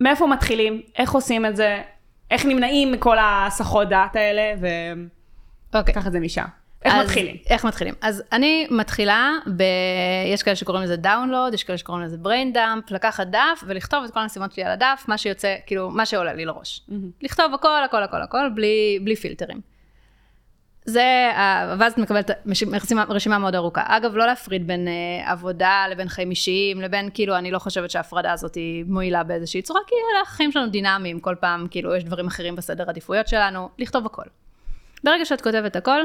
[0.00, 1.82] מאיפה מתחילים איך עושים את זה
[2.30, 5.23] איך נמנעים מכל הסחות דעת האלה וככה
[5.74, 5.94] אוקיי.
[5.94, 6.06] okay.
[6.06, 6.44] את זה משם.
[6.84, 7.36] איך אז מתחילים?
[7.50, 7.94] איך מתחילים?
[8.00, 9.62] אז אני מתחילה ב...
[10.32, 14.10] יש כאלה שקוראים לזה דאונלוד, יש כאלה שקוראים לזה brain dump, לקחת דף ולכתוב את
[14.10, 16.80] כל המשימות שלי על הדף, מה שיוצא, כאילו, מה שעולה לי לראש.
[17.22, 19.60] לכתוב הכל, הכל, הכל, הכל, בלי, בלי פילטרים.
[20.84, 21.30] זה,
[21.78, 22.30] ואז את מקבלת
[22.72, 23.82] רשימה, רשימה מאוד ארוכה.
[23.86, 28.32] אגב, לא להפריד בין אה, עבודה לבין חיים אישיים, לבין, כאילו, אני לא חושבת שההפרדה
[28.32, 32.56] הזאת היא מועילה באיזושהי צורה, כי החיים שלנו דינמיים, כל פעם, כאילו, יש דברים אחרים
[32.56, 34.24] בסדר עדיפויות שלנו, לכתוב הכל.
[35.04, 36.00] ברגע שאת כותבת הכל,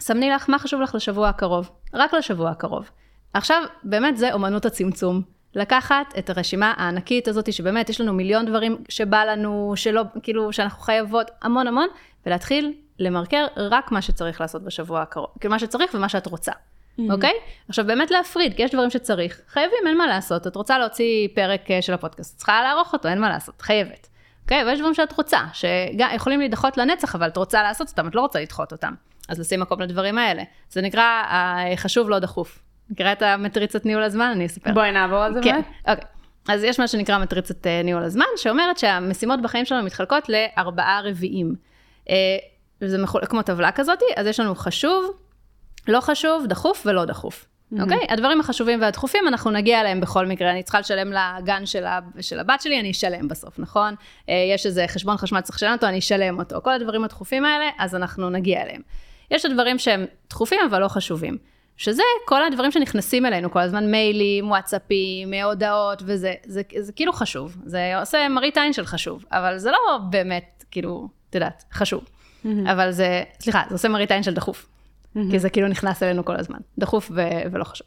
[0.00, 2.90] סמני לך מה חשוב לך לשבוע הקרוב, רק לשבוע הקרוב.
[3.34, 5.22] עכשיו, באמת זה אומנות הצמצום.
[5.54, 10.82] לקחת את הרשימה הענקית הזאת, שבאמת יש לנו מיליון דברים שבא לנו, שלא, כאילו, שאנחנו
[10.82, 11.88] חייבות המון המון,
[12.26, 16.52] ולהתחיל למרקר רק מה שצריך לעשות בשבוע הקרוב, כאילו מה שצריך ומה שאת רוצה,
[17.10, 17.32] אוקיי?
[17.68, 21.70] עכשיו באמת להפריד, כי יש דברים שצריך, חייבים, אין מה לעשות, את רוצה להוציא פרק
[21.70, 24.08] אה, של הפודקאסט, צריכה לערוך אותו, אין מה לעשות, חייבת.
[24.50, 24.64] אוקיי?
[24.64, 28.40] ויש דברים שאת רוצה, שיכולים להידחות לנצח, אבל את רוצה לעשות אותם, את לא רוצה
[28.40, 28.94] לדחות אותם.
[29.28, 30.42] אז לשים מקום לדברים האלה.
[30.70, 32.58] זה נקרא אה, חשוב לא דחוף.
[32.90, 34.30] מכירה את המטריצת ניהול הזמן?
[34.34, 34.72] אני אספר.
[34.72, 35.64] בואי נעבור על זה כן, באמת.
[35.88, 36.04] אוקיי.
[36.48, 41.54] אז יש מה שנקרא מטריצת אה, ניהול הזמן, שאומרת שהמשימות בחיים שלנו מתחלקות לארבעה רביעים.
[42.10, 42.14] אה,
[42.82, 43.26] וזה מחול...
[43.26, 45.10] כמו טבלה כזאת, אז יש לנו חשוב,
[45.88, 47.46] לא חשוב, דחוף ולא דחוף.
[47.80, 48.06] אוקיי?
[48.08, 50.50] הדברים החשובים והדחופים, אנחנו נגיע אליהם בכל מקרה.
[50.50, 51.98] אני צריכה לשלם לגן של, ה...
[52.20, 53.94] של הבת שלי, אני אשלם בסוף, נכון?
[54.28, 56.60] אה, יש איזה חשבון חשמל צריך לשלם אותו, אני אשלם אותו.
[56.62, 58.82] כל הדברים הדחופים האלה, אז אנחנו נגיע אליהם.
[59.30, 61.36] יש הדברים שהם דחופים אבל לא חשובים.
[61.76, 67.12] שזה כל הדברים שנכנסים אלינו כל הזמן, מיילים, וואטסאפים, הודעות וזה, זה, זה, זה כאילו
[67.12, 72.04] חשוב, זה עושה מראית עין של חשוב, אבל זה לא באמת, כאילו, את יודעת, חשוב.
[72.72, 74.66] אבל זה, סליחה, זה עושה מראית עין של דחוף,
[75.30, 77.86] כי זה כאילו נכנס אלינו כל הזמן, דחוף ו- ולא חשוב.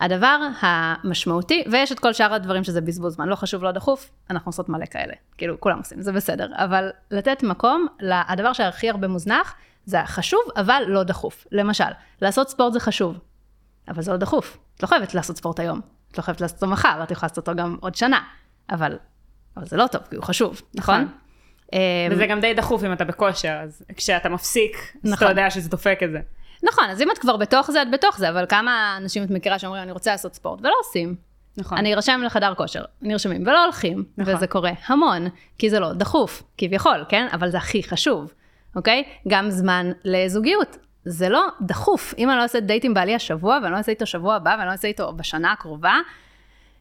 [0.00, 4.48] הדבר המשמעותי, ויש את כל שאר הדברים שזה בזבוז זמן, לא חשוב, לא דחוף, אנחנו
[4.48, 9.54] עושות מלא כאלה, כאילו, כולם עושים, זה בסדר, אבל לתת מקום, הדבר שהכי הרבה מוזנח,
[9.84, 11.46] זה חשוב, אבל לא דחוף.
[11.52, 11.84] למשל,
[12.22, 13.18] לעשות ספורט זה חשוב,
[13.88, 14.58] אבל זה לא דחוף.
[14.76, 15.80] את לא חייבת לעשות ספורט היום,
[16.12, 18.20] את לא חייבת לעשות אותו מחר, את יכולה לעשות אותו גם עוד שנה,
[18.70, 18.98] אבל,
[19.56, 20.94] אבל זה לא טוב, כי הוא חשוב, נכון?
[21.00, 21.08] נכון.
[21.72, 21.78] אמ,
[22.10, 25.28] וזה גם די דחוף אם אתה בכושר, אז כשאתה מפסיק, אז אתה נכון.
[25.28, 26.20] יודע שזה דופק את זה.
[26.62, 29.58] נכון, אז אם את כבר בתוך זה, את בתוך זה, אבל כמה אנשים את מכירה
[29.58, 31.14] שאומרים, אני רוצה לעשות ספורט, ולא עושים.
[31.56, 31.78] נכון.
[31.78, 34.34] אני ארשם לחדר כושר, נרשמים, ולא הולכים, נכון.
[34.34, 37.26] וזה קורה המון, כי זה לא דחוף, כביכול, כן?
[37.32, 38.32] אבל זה הכי חשוב,
[38.76, 39.04] אוקיי?
[39.28, 40.76] גם זמן לזוגיות.
[41.04, 42.14] זה לא דחוף.
[42.18, 44.66] אם אני לא אעשה דייט עם בעלי השבוע, ואני לא אעשה איתו שבוע הבא, ואני
[44.66, 45.94] לא אעשה איתו בשנה הקרובה,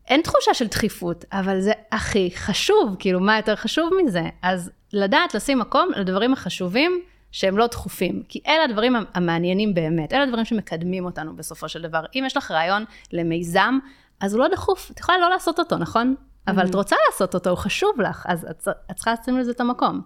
[0.07, 4.23] אין תחושה של דחיפות, אבל זה הכי חשוב, כאילו, מה יותר חשוב מזה?
[4.41, 7.01] אז לדעת לשים מקום לדברים החשובים
[7.36, 12.06] שהם לא דחופים, כי אלה הדברים המעניינים באמת, אלה הדברים שמקדמים אותנו בסופו של דבר.
[12.15, 13.80] אם יש לך רעיון למיזם,
[14.19, 16.15] אז הוא לא דחוף, את יכולה לא לעשות אותו, נכון?
[16.48, 19.60] אבל את רוצה לעשות אותו, הוא חשוב לך, אז את, את צריכה לשים לזה את
[19.60, 20.02] המקום.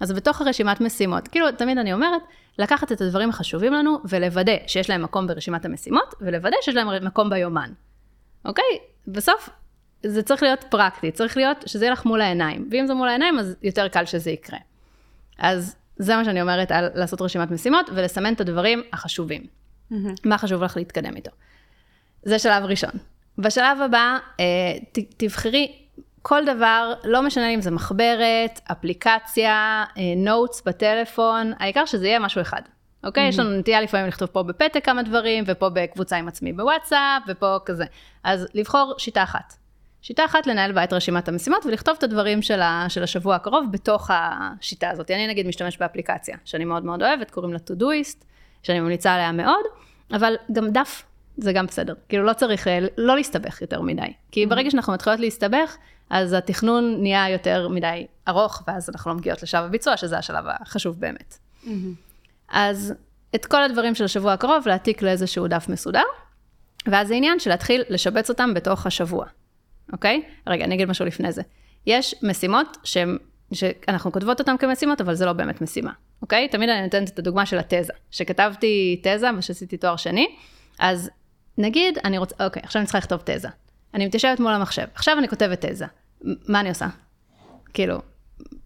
[0.00, 2.22] אז בתוך הרשימת משימות, כאילו, תמיד אני אומרת,
[2.58, 7.30] לקחת את הדברים החשובים לנו ולוודא שיש להם מקום ברשימת המשימות, ולוודא שיש להם מקום
[7.30, 7.70] ביומן.
[8.44, 8.78] אוקיי?
[9.08, 9.48] בסוף
[10.06, 13.38] זה צריך להיות פרקטי, צריך להיות שזה יהיה לך מול העיניים, ואם זה מול העיניים
[13.38, 14.58] אז יותר קל שזה יקרה.
[15.38, 19.42] אז זה מה שאני אומרת על לעשות רשימת משימות ולסמן את הדברים החשובים.
[20.24, 21.30] מה חשוב לך להתקדם איתו.
[22.22, 22.90] זה שלב ראשון.
[23.38, 24.44] בשלב הבא, אה,
[24.92, 25.72] ת, תבחרי
[26.22, 29.84] כל דבר, לא משנה אם זה מחברת, אפליקציה,
[30.16, 32.62] נוטס בטלפון, העיקר שזה יהיה משהו אחד.
[33.04, 33.24] אוקיי?
[33.26, 33.28] Mm-hmm.
[33.28, 37.56] יש לנו נטייה לפעמים לכתוב פה בפתק כמה דברים, ופה בקבוצה עם עצמי בוואטסאפ, ופה
[37.64, 37.84] כזה.
[38.24, 39.54] אז לבחור שיטה אחת.
[40.02, 43.64] שיטה אחת לנהל בה את רשימת המשימות ולכתוב את הדברים של, ה, של השבוע הקרוב
[43.70, 45.10] בתוך השיטה הזאת.
[45.10, 48.24] אני נגיד משתמש באפליקציה שאני מאוד מאוד אוהבת, קוראים לה Todoist,
[48.62, 49.64] שאני ממליצה עליה מאוד,
[50.12, 51.02] אבל גם דף
[51.36, 51.94] זה גם בסדר.
[52.08, 54.12] כאילו לא צריך, אה, לא להסתבך יותר מדי.
[54.30, 55.76] כי ברגע שאנחנו מתחילות להסתבך,
[56.10, 61.00] אז התכנון נהיה יותר מדי ארוך, ואז אנחנו לא מגיעות לשלב הביצוע, שזה השלב החשוב
[61.00, 61.38] באמת.
[62.48, 62.94] אז
[63.34, 66.02] את כל הדברים של השבוע הקרוב להעתיק לאיזשהו דף מסודר,
[66.86, 69.26] ואז זה עניין של להתחיל לשבץ אותם בתוך השבוע,
[69.92, 70.22] אוקיי?
[70.46, 71.42] רגע, אני אגיד משהו לפני זה.
[71.86, 73.18] יש משימות שהן,
[73.52, 76.48] שאנחנו כותבות אותן כמשימות, אבל זה לא באמת משימה, אוקיי?
[76.48, 77.92] תמיד אני נותנת את הדוגמה של התזה.
[78.10, 80.26] כשכתבתי תזה, ושעשיתי תואר שני,
[80.78, 81.10] אז
[81.58, 83.48] נגיד, אני רוצה, אוקיי, עכשיו אני צריכה לכתוב תזה.
[83.94, 85.86] אני מתיישבת מול המחשב, עכשיו אני כותבת תזה.
[86.48, 86.86] מה אני עושה?
[87.74, 87.98] כאילו,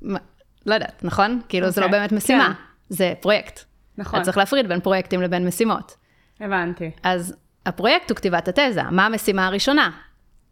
[0.02, 0.18] מה,
[0.66, 1.40] לא יודעת, נכון?
[1.48, 1.70] כאילו, okay.
[1.70, 2.00] זה לא אוקיי.
[2.00, 2.52] באמת משימה, כן.
[2.88, 3.64] זה פרויקט.
[3.98, 4.20] נכון.
[4.20, 5.96] אז צריך להפריד בין פרויקטים לבין משימות.
[6.40, 6.90] הבנתי.
[7.02, 7.34] אז
[7.66, 8.82] הפרויקט הוא כתיבת התזה.
[8.82, 9.90] מה המשימה הראשונה?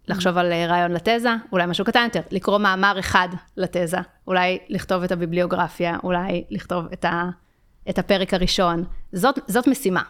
[0.08, 5.02] לחשוב על אה, רעיון לתזה, אולי משהו קטן יותר, לקרוא מאמר אחד לתזה, אולי לכתוב
[5.02, 7.24] את הביבליוגרפיה, אולי לכתוב את, ה,
[7.90, 8.84] את הפרק הראשון.
[9.12, 10.02] זאת, זאת משימה.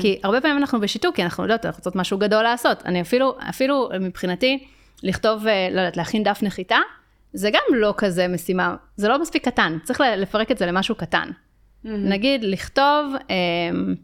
[0.00, 2.82] כי הרבה פעמים אנחנו בשיתוק, כי אנחנו יודעות, אנחנו רוצות משהו גדול לעשות.
[2.84, 4.66] אני אפילו, אפילו מבחינתי,
[5.02, 6.78] לכתוב, אה, לא יודעת, להכין דף נחיתה,
[7.32, 11.30] זה גם לא כזה משימה, זה לא מספיק קטן, צריך לפרק את זה למשהו קטן.
[11.84, 13.94] נגיד לכתוב, אמ,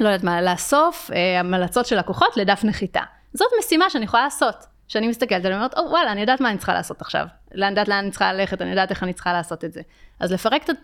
[0.00, 3.02] לא יודעת מה, לאסוף אה, המלצות של לקוחות לדף נחיתה.
[3.32, 4.66] זאת משימה שאני יכולה לעשות.
[4.88, 7.26] שאני מסתכלת עליה ואומרת, או וואלה, אני יודעת מה אני צריכה לעשות עכשיו.
[7.54, 9.80] אני יודעת לאן אני צריכה ללכת, אני יודעת איך אני צריכה לעשות את זה.
[10.20, 10.76] אז לפרק את,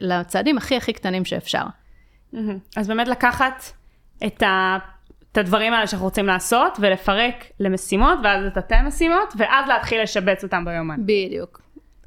[0.00, 1.62] לצעדים הכי הכי קטנים שאפשר.
[2.76, 3.64] אז באמת לקחת
[4.26, 4.78] את, ה...
[5.32, 10.64] את הדברים האלה שאנחנו רוצים לעשות ולפרק למשימות ואז לתתי משימות ואז להתחיל לשבץ אותם
[10.64, 10.96] ביומן.
[11.02, 11.60] בדיוק.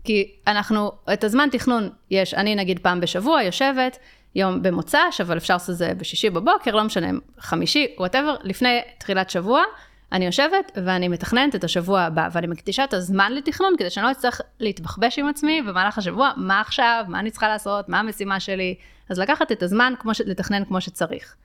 [0.03, 3.97] כי אנחנו, את הזמן תכנון יש, אני נגיד פעם בשבוע יושבת,
[4.35, 7.07] יום במוצ"ש, אבל אפשר לעשות את זה בשישי בבוקר, לא משנה,
[7.39, 9.63] חמישי, וואטאבר, לפני תחילת שבוע,
[10.11, 14.11] אני יושבת ואני מתכננת את השבוע הבא, ואני מקדישה את הזמן לתכנון כדי שאני לא
[14.11, 18.75] אצטרך להתבחבש עם עצמי במהלך השבוע, מה עכשיו, מה אני צריכה לעשות, מה המשימה שלי,
[19.09, 20.21] אז לקחת את הזמן כמו ש...
[20.21, 21.35] לתכנן כמו שצריך.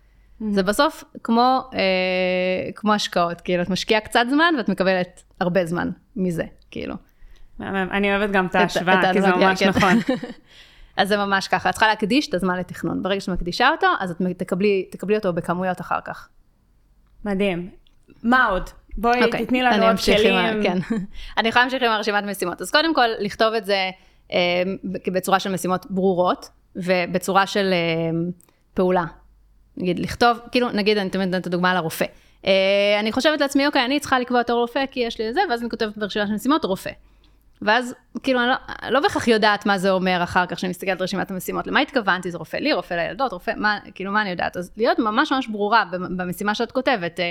[0.51, 1.79] זה בסוף כמו, אה,
[2.75, 6.95] כמו השקעות, כאילו, את משקיעה קצת זמן ואת מקבלת הרבה זמן מזה, כאילו.
[7.61, 9.69] אני אוהבת גם את ההשוואה, כי זה ממש כן.
[9.69, 9.99] נכון.
[11.01, 13.03] אז זה ממש ככה, את צריכה להקדיש את הזמן לתכנון.
[13.03, 16.29] ברגע שאת מקדישה אותו, אז את תקבלי, תקבלי אותו בכמויות אחר כך.
[17.25, 17.71] מדהים.
[18.23, 18.71] מה עוד?
[18.99, 20.63] בואי אוקיי, תתני לנו עוד אמשיך עם כלים.
[20.63, 20.97] כן.
[21.39, 22.61] אני יכולה להמשיך עם הרשימת משימות.
[22.61, 23.91] אז קודם כל, לכתוב את זה
[24.33, 28.19] אה, בצורה של משימות ברורות, ובצורה של אה,
[28.75, 29.05] פעולה.
[29.77, 32.05] נגיד, לכתוב, כאילו, נגיד, אני תמיד נותנת את הדוגמה לרופא.
[32.47, 35.41] אה, אני חושבת לעצמי, אוקיי, אני צריכה לקבוע תור רופא, כי יש לי את זה,
[35.51, 36.91] ואז אני כותבת ברשימה של משימות רופא.
[37.63, 38.55] ואז, כאילו, אני לא,
[38.91, 42.31] לא בהכרח יודעת מה זה אומר אחר כך, כשאני מסתכלת על רשימת המשימות, למה התכוונתי,
[42.31, 44.57] זה רופא לי, רופא לילדות, רופא, מה, כאילו, מה אני יודעת?
[44.57, 45.85] אז להיות ממש ממש ברורה
[46.17, 47.31] במשימה שאת כותבת, אה,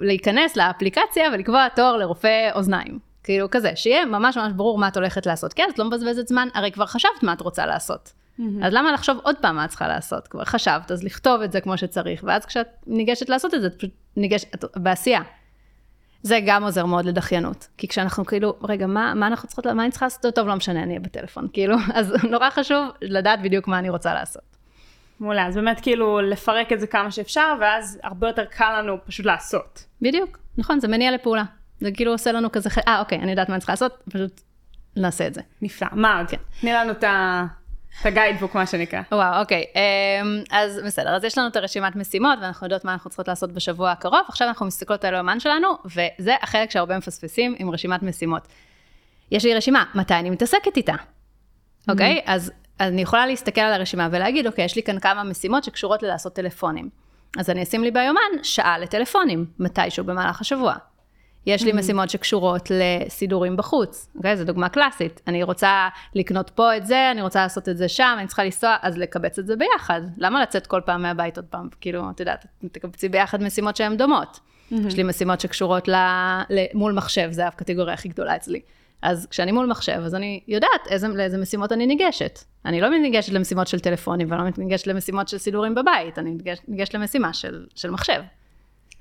[0.00, 2.98] להיכנס לאפליקציה ולקבוע תור לרופא אוזניים.
[3.24, 5.52] כאילו כזה, שיהיה ממש ממש ברור מה את הולכת לעשות.
[5.52, 8.12] כן, את לא מבזבזת זמן, הרי כבר חשבת מה את רוצה לעשות.
[8.62, 10.28] אז למה לחשוב עוד פעם מה את צריכה לעשות?
[10.28, 13.74] כבר חשבת, אז לכתוב את זה כמו שצריך, ואז כשאת ניגשת לעשות את זה, את
[13.78, 15.20] פשוט ניגשת את- בעשייה.
[16.22, 17.68] זה גם עוזר מאוד לדחיינות.
[17.76, 20.34] כי כשאנחנו כאילו, רגע, מה, מה אנחנו צריכות, מה אני צריכה לעשות?
[20.34, 21.48] טוב, לא משנה, אני אהיה בטלפון.
[21.52, 24.42] כאילו, אז נורא חשוב לדעת בדיוק מה אני רוצה לעשות.
[25.20, 29.26] מעולה, אז באמת כאילו לפרק את זה כמה שאפשר, ואז הרבה יותר קל לנו פשוט
[29.26, 29.84] לעשות.
[30.02, 31.44] בדיוק, נכון, זה מניע לפעולה.
[31.80, 34.40] זה כאילו עושה לנו כזה, אה, אוקיי, אני יודעת מה אני צריכה לעשות, פשוט
[34.96, 35.40] נעשה את זה.
[35.62, 35.88] נפלא.
[35.92, 36.28] מה עוד?
[36.30, 36.36] כן.
[36.60, 37.44] תני לנו את ה-
[38.00, 39.00] את הגיידבוק, מה שנקרא.
[39.12, 43.10] וואו, אוקיי, אמ, אז בסדר, אז יש לנו את הרשימת משימות, ואנחנו יודעות מה אנחנו
[43.10, 47.70] צריכות לעשות בשבוע הקרוב, עכשיו אנחנו מסתכלות על היומן שלנו, וזה החלק שהרבה מפספסים עם
[47.70, 48.48] רשימת משימות.
[49.30, 50.94] יש לי רשימה, מתי אני מתעסקת איתה?
[51.88, 52.20] אוקיי?
[52.26, 56.34] אז אני יכולה להסתכל על הרשימה ולהגיד, אוקיי, יש לי כאן כמה משימות שקשורות ללעשות
[56.34, 56.88] טלפונים.
[57.38, 60.74] אז אני אשים לי ביומן שעה לטלפונים, מתישהו במהלך השבוע.
[61.46, 64.36] יש לי משימות שקשורות לסידורים בחוץ, אוקיי?
[64.36, 65.20] זו דוגמה קלאסית.
[65.26, 68.76] אני רוצה לקנות פה את זה, אני רוצה לעשות את זה שם, אני צריכה לנסוע,
[68.82, 70.00] אז לקבץ את זה ביחד.
[70.18, 71.68] למה לצאת כל פעם מהבית עוד פעם?
[71.80, 74.40] כאילו, את יודעת, תקבצי ביחד משימות שהן דומות.
[74.86, 75.94] יש לי משימות שקשורות ל...
[76.50, 76.64] ל...
[76.74, 78.60] מול מחשב, זה הקטגוריה הכי גדולה אצלי.
[79.02, 82.38] אז כשאני מול מחשב, אז אני יודעת איזה, לאיזה משימות אני ניגשת.
[82.64, 86.94] אני לא ניגשת למשימות של טלפונים, ולא ניגשת למשימות של סידורים בבית, אני ניגשת, ניגשת
[86.94, 88.22] למשימה של, של מחשב.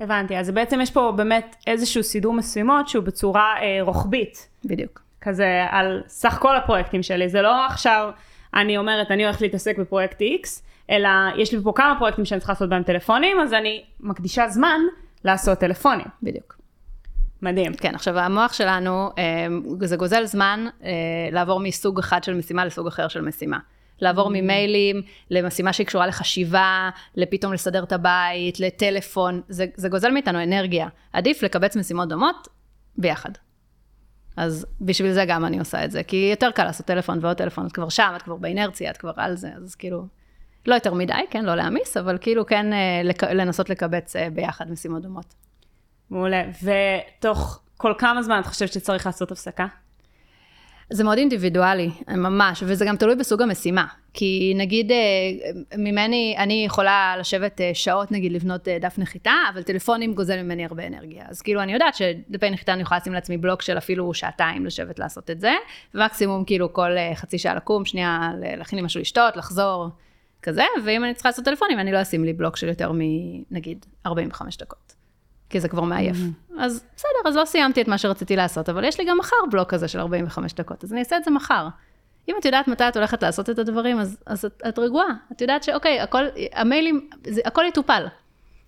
[0.02, 5.02] הבנתי, אז בעצם יש פה באמת איזשהו סידור משימות שהוא בצורה אה, רוחבית, בדיוק.
[5.22, 8.10] כזה על סך כל הפרויקטים שלי, זה לא עכשיו
[8.54, 10.48] אני אומרת אני הולכת להתעסק בפרויקט X,
[10.90, 14.80] אלא יש לי פה כמה פרויקטים שאני צריכה לעשות בהם טלפונים, אז אני מקדישה זמן
[15.24, 16.06] לעשות טלפונים.
[16.24, 16.58] בדיוק.
[17.42, 17.74] מדהים.
[17.74, 19.48] כן, עכשיו המוח שלנו, אה,
[19.82, 20.90] זה גוזל זמן אה,
[21.32, 23.58] לעבור מסוג אחד של משימה לסוג אחר של משימה.
[24.02, 30.44] לעבור ממיילים למשימה שהיא קשורה לחשיבה, לפתאום לסדר את הבית, לטלפון, זה, זה גוזל מאיתנו
[30.44, 30.88] אנרגיה.
[31.14, 32.48] עדיף לקבץ משימות דומות
[32.98, 33.30] ביחד.
[34.38, 37.68] אז בשביל זה גם אני עושה את זה, כי יותר קל לעשות טלפון ועוד טלפון,
[37.68, 40.06] את כבר שם, את כבר באינרציה, את כבר על זה, אז כאילו,
[40.66, 44.72] לא יותר מדי, כן, לא להעמיס, אבל כאילו כן אה, לק- לנסות לקבץ אה, ביחד
[44.72, 45.34] משימות דומות.
[46.10, 46.44] מעולה.
[46.64, 49.66] ותוך כל כמה זמן את חושבת שצריך לעשות הפסקה?
[50.92, 53.86] זה מאוד אינדיבידואלי, ממש, וזה גם תלוי בסוג המשימה.
[54.14, 54.98] כי נגיד, אה,
[55.78, 60.66] ממני, אני יכולה לשבת אה, שעות, נגיד, לבנות אה, דף נחיתה, אבל טלפונים גוזל ממני
[60.66, 61.26] הרבה אנרגיה.
[61.30, 65.00] אז כאילו, אני יודעת שדפי נחיתה אני יכולה לשים לעצמי בלוק של אפילו שעתיים לשבת
[65.00, 65.52] לעשות את זה,
[65.96, 69.90] ומקסימום כאילו כל חצי שעה לקום, שנייה להכין לי משהו לשתות, לחזור,
[70.42, 74.58] כזה, ואם אני צריכה לעשות טלפונים, אני לא אשים לי בלוק של יותר מנגיד 45
[74.58, 75.01] דקות.
[75.52, 76.18] כי זה כבר מעייף.
[76.60, 79.70] אז בסדר, אז לא סיימתי את מה שרציתי לעשות, אבל יש לי גם מחר בלוק
[79.70, 81.68] כזה של 45 דקות, אז אני אעשה את זה מחר.
[82.30, 85.08] אם את יודעת מתי את הולכת לעשות את הדברים, אז, אז את, את רגועה.
[85.32, 88.08] את יודעת שאוקיי, הכל, המיילים, זה, הכל יטופל.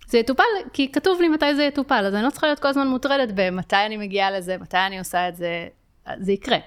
[0.08, 0.42] זה יטופל,
[0.72, 3.76] כי כתוב לי מתי זה יטופל, אז אני לא צריכה להיות כל הזמן מוטרדת במתי
[3.86, 5.66] אני מגיעה לזה, מתי אני עושה את זה,
[6.18, 6.58] זה יקרה.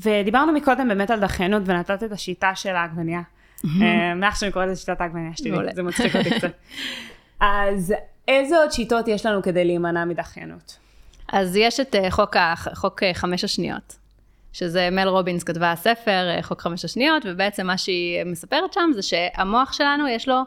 [0.00, 3.20] ודיברנו מקודם באמת על דחיינות ונתת את השיטה של העגבנייה.
[3.82, 5.50] אה, מאח שאני קוראת לזה שיטת העגבנייה שלי.
[5.74, 6.50] זה מצחיק אותי קצת.
[7.40, 7.94] אז
[8.28, 10.76] איזה עוד שיטות יש לנו כדי להימנע מדחיינות?
[11.32, 13.96] אז יש את אה, חוק, ה- חוק אה, חמש השניות.
[14.52, 19.02] שזה מל רובינס כתבה ספר, אה, חוק חמש השניות, ובעצם מה שהיא מספרת שם זה
[19.02, 20.42] שהמוח שלנו יש לו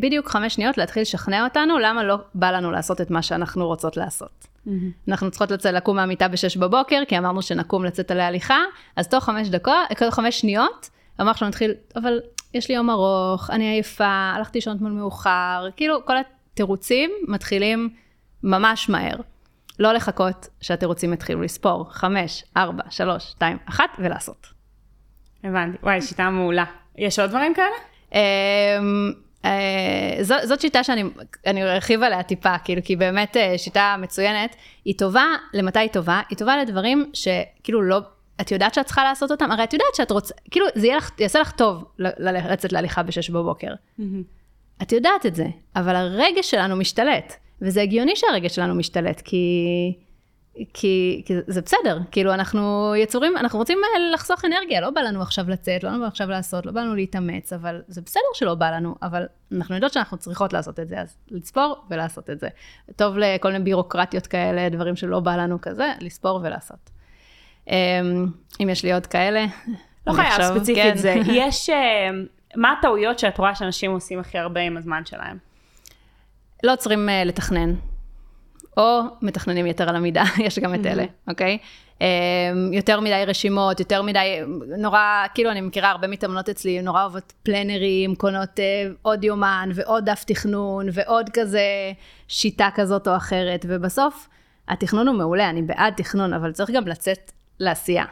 [0.00, 3.96] בדיוק חמש שניות להתחיל לשכנע אותנו למה לא בא לנו לעשות את מה שאנחנו רוצות
[3.96, 4.46] לעשות.
[4.66, 4.70] Mm-hmm.
[5.08, 8.58] אנחנו צריכות לצאת לקום מהמיטה בשש בבוקר, כי אמרנו שנקום לצאת על ההליכה,
[8.96, 12.20] אז תוך חמש דקות, תוך חמש שניות, המוח שלנו התחיל, אבל
[12.54, 16.16] יש לי יום ארוך, אני עייפה, הלכתי לישון אתמול מאוחר, כאילו כל
[16.52, 17.88] התירוצים מתחילים
[18.42, 19.16] ממש מהר.
[19.78, 24.46] לא לחכות שהתירוצים יתחילו לספור, חמש, ארבע, שלוש, שתיים, אחת, ולעשות.
[25.44, 26.64] הבנתי, וואי, שיטה מעולה.
[26.98, 27.76] יש עוד דברים כאלה?
[28.12, 29.12] אמ,
[29.44, 31.04] אה, זו, זאת שיטה שאני
[31.62, 34.56] ארחיב עליה טיפה, כאילו, כי באמת אה, שיטה מצוינת.
[34.84, 36.20] היא טובה, למתי היא טובה?
[36.30, 38.00] היא טובה לדברים שכאילו לא,
[38.40, 41.40] את יודעת שאת צריכה לעשות אותם, הרי את יודעת שאת רוצה, כאילו, זה לך, יעשה
[41.40, 43.72] לך טוב לצאת להליכה בשש בבוקר.
[43.72, 44.02] Mm-hmm.
[44.82, 49.56] את יודעת את זה, אבל הרגש שלנו משתלט, וזה הגיוני שהרגש שלנו משתלט, כי...
[50.74, 55.22] כי, כי זה בסדר, כאילו אנחנו יצורים, אנחנו רוצים אה, לחסוך אנרגיה, לא בא לנו
[55.22, 58.54] עכשיו לצאת, לא בא לנו עכשיו לעשות, לא בא לנו להתאמץ, אבל זה בסדר שלא
[58.54, 62.48] בא לנו, אבל אנחנו יודעות שאנחנו צריכות לעשות את זה, אז לספור ולעשות את זה.
[62.96, 66.90] טוב לכל מיני בירוקרטיות כאלה, דברים שלא בא לנו כזה, לספור ולעשות.
[67.68, 68.26] אמ,
[68.62, 69.46] אם יש לי עוד כאלה,
[70.06, 70.96] לא חייב ספציפית כן.
[70.96, 71.14] זה.
[71.26, 72.10] יש, אה,
[72.56, 75.38] מה הטעויות שאת רואה שאנשים עושים הכי הרבה עם הזמן שלהם?
[76.62, 77.74] לא עוצרים אה, לתכנן.
[78.76, 81.58] או מתכננים יתר על המידה, יש גם את אלה, אוקיי?
[82.00, 82.06] אמ,
[82.72, 84.40] יותר מדי רשימות, יותר מדי,
[84.78, 90.04] נורא, כאילו אני מכירה הרבה מתאמנות אצלי, נורא אוהבות פלנרים, קונות אה, עוד יומן ועוד
[90.04, 91.62] דף תכנון ועוד כזה
[92.28, 94.28] שיטה כזאת או אחרת, ובסוף
[94.68, 98.04] התכנון הוא מעולה, אני בעד תכנון, אבל צריך גם לצאת לעשייה,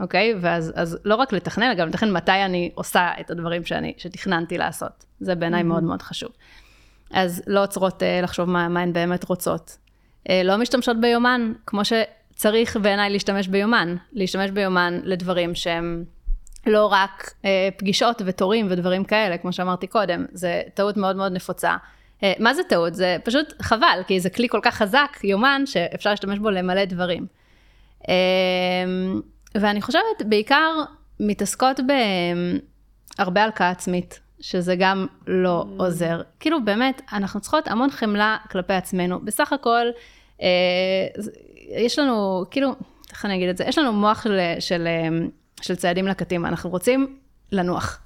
[0.00, 0.34] אוקיי?
[0.40, 4.58] ואז אז לא רק לתכנן, אלא גם לתכנן מתי אני עושה את הדברים שאני, שתכננתי
[4.58, 5.04] לעשות.
[5.20, 5.64] זה בעיניי mm-hmm.
[5.64, 6.30] מאוד מאוד חשוב.
[7.10, 9.76] אז לא עוצרות אה, לחשוב מה, מה הן באמת רוצות.
[10.30, 13.96] אה, לא משתמשות ביומן, כמו שצריך בעיניי להשתמש ביומן.
[14.12, 16.04] להשתמש ביומן לדברים שהם
[16.66, 21.76] לא רק אה, פגישות ותורים ודברים כאלה, כמו שאמרתי קודם, זה טעות מאוד מאוד נפוצה.
[22.22, 22.94] אה, מה זה טעות?
[22.94, 27.26] זה פשוט חבל, כי זה כלי כל כך חזק, יומן, שאפשר להשתמש בו למלא דברים.
[28.08, 28.14] אה,
[29.54, 30.84] ואני חושבת, בעיקר
[31.20, 31.80] מתעסקות
[33.18, 34.20] בהרבה הלקאה עצמית.
[34.44, 35.82] שזה גם לא mm.
[35.82, 36.22] עוזר.
[36.40, 39.20] כאילו באמת, אנחנו צריכות המון חמלה כלפי עצמנו.
[39.24, 39.86] בסך הכל,
[40.42, 40.46] אה,
[41.68, 42.74] יש לנו, כאילו,
[43.10, 43.64] איך אני אגיד את זה?
[43.64, 45.26] יש לנו מוח של, של, אה,
[45.60, 47.18] של ציידים לקטים, אנחנו רוצים
[47.52, 48.03] לנוח.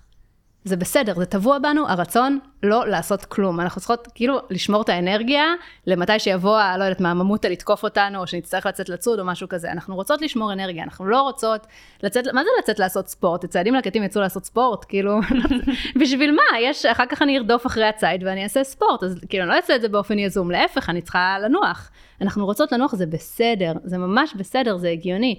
[0.64, 3.61] זה בסדר, זה טבוע בנו, הרצון לא לעשות כלום.
[3.61, 5.44] אנחנו צריכות כאילו לשמור את האנרגיה
[5.87, 9.73] למתי שיבוא, לא יודעת מה, ממוטה לתקוף אותנו, או שנצטרך לצאת לצוד או משהו כזה.
[9.73, 11.66] אנחנו רוצות לשמור אנרגיה, אנחנו לא רוצות
[12.03, 13.44] לצאת, מה זה לצאת לעשות ספורט?
[13.44, 15.21] הציידים לקטים יצאו לעשות ספורט, כאילו,
[16.01, 16.61] בשביל מה?
[16.61, 19.77] יש, אחר כך אני ארדוף אחרי הציד ואני אעשה ספורט, אז כאילו, אני לא אעשה
[19.77, 21.90] את זה באופן יזום, להפך, אני צריכה לנוח.
[22.21, 25.38] אנחנו רוצות לנוח, זה בסדר, זה ממש בסדר, זה הגיוני.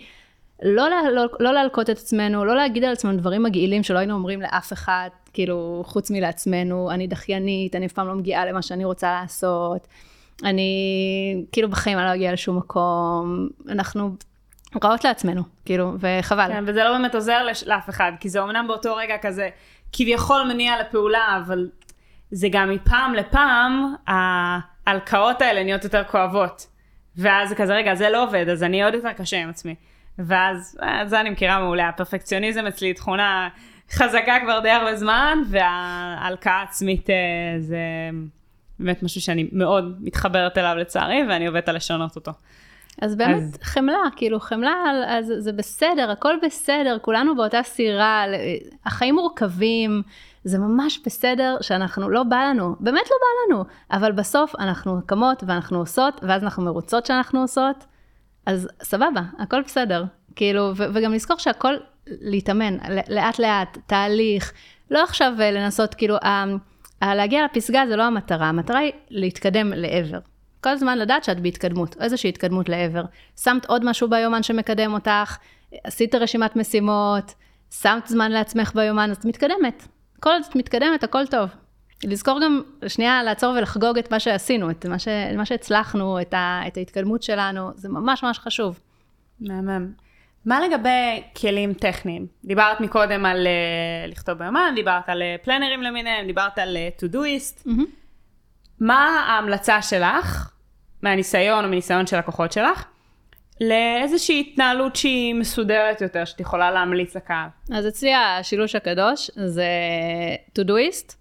[0.61, 4.41] לא, לא, לא להלקות את עצמנו, לא להגיד על עצמנו דברים מגעילים שלא היינו אומרים
[4.41, 9.19] לאף אחד, כאילו, חוץ מלעצמנו, אני דחיינית, אני אף פעם לא מגיעה למה שאני רוצה
[9.21, 9.87] לעשות,
[10.43, 10.71] אני
[11.51, 14.15] כאילו בחיים אני לא אגיע לשום מקום, אנחנו
[14.83, 16.47] רעות לעצמנו, כאילו, וחבל.
[16.47, 19.49] כן, וזה לא באמת עוזר לאף אחד, כי זה אמנם באותו רגע כזה,
[19.93, 21.69] כביכול מניע לפעולה, אבל
[22.31, 26.67] זה גם מפעם לפעם, ההלקאות האלה נהיות יותר כואבות.
[27.17, 29.75] ואז זה כזה, רגע, זה לא עובד, אז אני עוד יותר קשה עם עצמי.
[30.19, 33.49] ואז, אה, זה אני מכירה מעולה, הפרפקציוניזם אצלי תכונה
[33.91, 37.15] חזקה כבר די הרבה זמן, וההלקאה העצמית אה,
[37.59, 37.77] זה
[38.79, 42.31] באמת משהו שאני מאוד מתחברת אליו לצערי, ואני עובדת על לשנות אותו.
[43.01, 43.57] אז באמת אז...
[43.63, 44.73] חמלה, כאילו חמלה,
[45.07, 48.23] אז זה בסדר, הכל בסדר, כולנו באותה סירה,
[48.85, 50.01] החיים מורכבים,
[50.43, 55.43] זה ממש בסדר שאנחנו, לא בא לנו, באמת לא בא לנו, אבל בסוף אנחנו קמות
[55.47, 57.85] ואנחנו עושות, ואז אנחנו מרוצות שאנחנו עושות,
[58.49, 60.03] אז סבבה, הכל בסדר.
[60.35, 61.73] כאילו, ו- וגם לזכור שהכל
[62.07, 62.77] להתאמן,
[63.09, 64.53] לאט לאט, תהליך,
[64.91, 66.45] לא עכשיו אה, לנסות, כאילו, ה-
[67.15, 70.19] להגיע לפסגה זה לא המטרה, המטרה היא להתקדם לעבר.
[70.63, 73.03] כל הזמן לדעת שאת בהתקדמות, איזושהי התקדמות לעבר.
[73.37, 75.37] שמת עוד משהו ביומן שמקדם אותך,
[75.83, 77.33] עשית רשימת משימות,
[77.81, 79.87] שמת זמן לעצמך ביומן, אז את מתקדמת.
[80.19, 81.49] כל עוד את מתקדמת, הכל טוב.
[82.03, 86.61] לזכור גם, שנייה, לעצור ולחגוג את מה שעשינו, את מה, ש, מה שהצלחנו, את, ה,
[86.67, 88.79] את ההתקדמות שלנו, זה ממש ממש חשוב.
[89.41, 89.91] מהמם.
[90.45, 92.27] מה לגבי כלים טכניים?
[92.45, 97.67] דיברת מקודם על uh, לכתוב ביומן, דיברת על uh, פלנרים למיניהם, דיברת על uh, to-doist.
[97.67, 97.83] Mm-hmm.
[98.79, 100.51] מה ההמלצה שלך,
[101.01, 102.85] מהניסיון או מניסיון של לקוחות שלך,
[103.61, 107.47] לאיזושהי התנהלות שהיא מסודרת יותר, שאת יכולה להמליץ לקהל?
[107.73, 109.67] אז אצלי השילוש הקדוש זה
[110.59, 111.18] Todoist,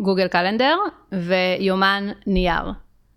[0.00, 0.76] Google Calendar
[1.12, 2.72] ויומן נייר.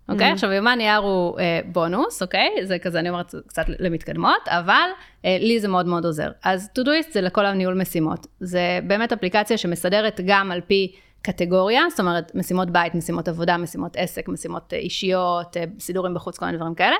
[0.08, 0.30] אוקיי?
[0.30, 0.32] Mhm.
[0.32, 2.48] עכשיו, יומן נייר הוא אה, בונוס, אוקיי?
[2.62, 4.88] זה כזה, אני אומרת, קצת למתקדמות, אבל
[5.24, 6.30] אה, לי זה מאוד מאוד עוזר.
[6.44, 8.26] אז Todoist זה לכל הניהול משימות.
[8.40, 13.96] זה באמת אפליקציה שמסדרת גם על פי קטגוריה, זאת אומרת, משימות בית, משימות עבודה, משימות
[13.96, 16.96] עסק, משימות אה, אישיות, אה, סידורים בחוץ, כל מיני דברים כאלה.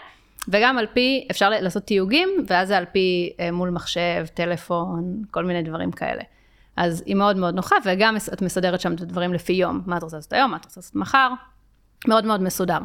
[0.48, 5.44] וגם על פי, אפשר לעשות תיוגים, ואז זה על פי אה, מול מחשב, טלפון, כל
[5.44, 6.22] מיני דברים כאלה.
[6.78, 10.02] אז היא מאוד מאוד נוחה, וגם את מסדרת שם את הדברים לפי יום, מה את
[10.02, 11.30] רוצה לעשות היום, מה את רוצה לעשות מחר,
[12.08, 12.78] מאוד מאוד מסודר.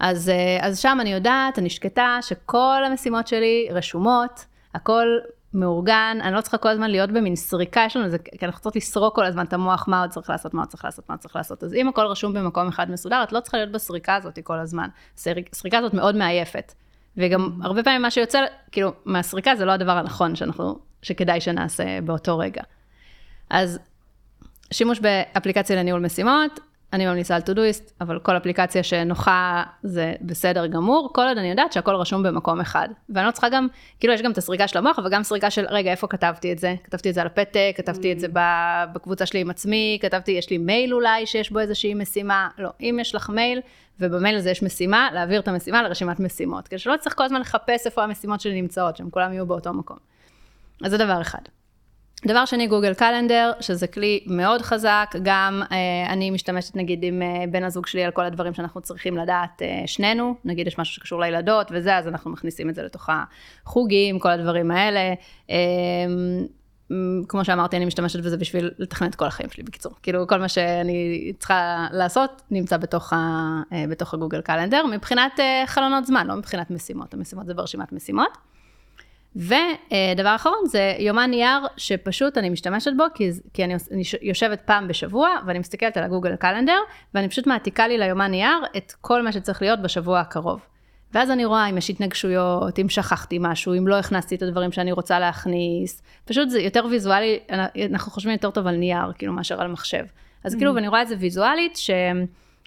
[0.00, 4.44] אז, אה, אז שם אני יודעת, אני שקטה, שכל המשימות שלי רשומות,
[4.74, 5.06] הכל
[5.54, 8.76] מאורגן, אני לא צריכה כל הזמן להיות במין סריקה, יש לנו איזה, כי אנחנו צריכות
[8.76, 11.20] לסרוק כל הזמן את המוח, מה עוד צריך לעשות, מה עוד צריך לעשות, מה עוד
[11.20, 11.64] צריך לעשות.
[11.64, 14.88] אז אם הכל רשום במקום אחד מסודר, את לא צריכה להיות בסריקה הזאת כל הזמן.
[15.16, 16.72] סריק- הסריקה הזאת מאוד מעייפת.
[17.16, 22.38] וגם הרבה פעמים מה שיוצא, כאילו, מהסריקה זה לא הדבר הנכון שאנחנו, שכדאי שנעשה באותו
[22.38, 22.62] רגע.
[23.50, 23.78] אז
[24.72, 26.60] שימוש באפליקציה לניהול משימות,
[26.92, 31.72] אני ממליצה על טודויסט, אבל כל אפליקציה שנוחה זה בסדר גמור, כל עוד אני יודעת
[31.72, 32.88] שהכל רשום במקום אחד.
[33.08, 33.66] ואני לא צריכה גם,
[34.00, 36.58] כאילו יש גם את הסריקה של המוח, אבל גם סריקה של, רגע, איפה כתבתי את
[36.58, 36.74] זה?
[36.84, 40.50] כתבתי את זה על הפתק, כתבתי את זה ב- בקבוצה שלי עם עצמי, כתבתי, יש
[40.50, 42.48] לי מייל אולי שיש בו איזושהי משימה.
[42.58, 43.60] לא, אם יש לך מייל,
[44.00, 46.68] ובמייל הזה יש משימה, להעביר את המשימה לרשימת משימות.
[46.68, 49.96] כדי שלא צריך כל הזמן לחפש איפה המשימות שלי נמצאות, שהם כולם יהיו באותו מקום.
[50.84, 51.42] אז זה דבר אחד.
[52.26, 57.44] דבר שני, גוגל קלנדר, שזה כלי מאוד חזק, גם אה, אני משתמשת נגיד עם אה,
[57.50, 61.20] בן הזוג שלי על כל הדברים שאנחנו צריכים לדעת אה, שנינו, נגיד יש משהו שקשור
[61.20, 63.08] לילדות וזה, אז אנחנו מכניסים את זה לתוך
[63.64, 65.14] החוגים, כל הדברים האלה.
[65.50, 65.56] אה,
[67.28, 69.92] כמו שאמרתי, אני משתמשת בזה בשביל לתכנן את כל החיים שלי, בקיצור.
[70.02, 73.16] כאילו, כל מה שאני צריכה לעשות נמצא בתוך, ה,
[73.72, 77.92] אה, בתוך ה Google Calendar, מבחינת אה, חלונות זמן, לא מבחינת משימות, המשימות זה ברשימת
[77.92, 78.38] משימות.
[79.38, 84.88] ודבר אחרון זה יומן נייר שפשוט אני משתמשת בו כי, כי אני, אני יושבת פעם
[84.88, 86.78] בשבוע ואני מסתכלת על ה Google Calendar
[87.14, 90.60] ואני פשוט מעתיקה לי ליומן נייר את כל מה שצריך להיות בשבוע הקרוב.
[91.14, 94.92] ואז אני רואה אם יש התנגשויות, אם שכחתי משהו, אם לא הכנסתי את הדברים שאני
[94.92, 96.02] רוצה להכניס.
[96.24, 97.38] פשוט זה יותר ויזואלי,
[97.92, 100.04] אנחנו חושבים יותר טוב על נייר, כאילו, מאשר על מחשב.
[100.44, 101.90] אז כאילו, ואני רואה את זה ויזואלית, ש...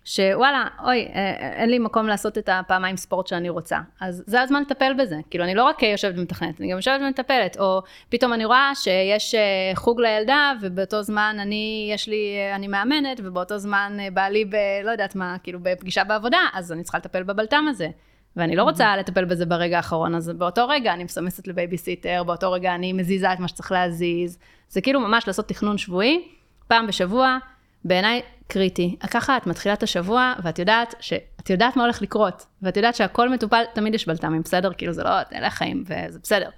[0.05, 3.79] שוואלה, אוי, אה, אין לי מקום לעשות את הפעמיים ספורט שאני רוצה.
[3.99, 5.15] אז זה הזמן לטפל בזה.
[5.29, 7.57] כאילו, אני לא רק יושבת ומתכננת, אני גם יושבת ומטפלת.
[7.59, 12.67] או פתאום אני רואה שיש אה, חוג לילדה, ובאותו זמן אני, יש לי, אה, אני
[12.67, 14.55] מאמנת, ובאותו זמן בעלי ב...
[14.83, 17.87] לא יודעת מה, כאילו, בפגישה בעבודה, אז אני צריכה לטפל בבלטם הזה.
[18.35, 22.75] ואני לא רוצה לטפל בזה ברגע האחרון, אז באותו רגע אני מסמסת לבייביסיטר, באותו רגע
[22.75, 24.37] אני מזיזה את מה שצריך להזיז.
[24.69, 26.27] זה כאילו ממש לעשות תכנון שבועי,
[26.67, 27.37] פעם בשבוע,
[27.85, 28.21] בעיניי
[28.51, 28.95] קריטי.
[29.09, 31.13] ככה את מתחילה את השבוע, ואת יודעת ש...
[31.39, 34.73] את יודעת מה הולך לקרות, ואת יודעת שהכל מטופל, תמיד יש בלת"מים, בסדר?
[34.73, 36.49] כאילו זה לא, אלה החיים, וזה בסדר.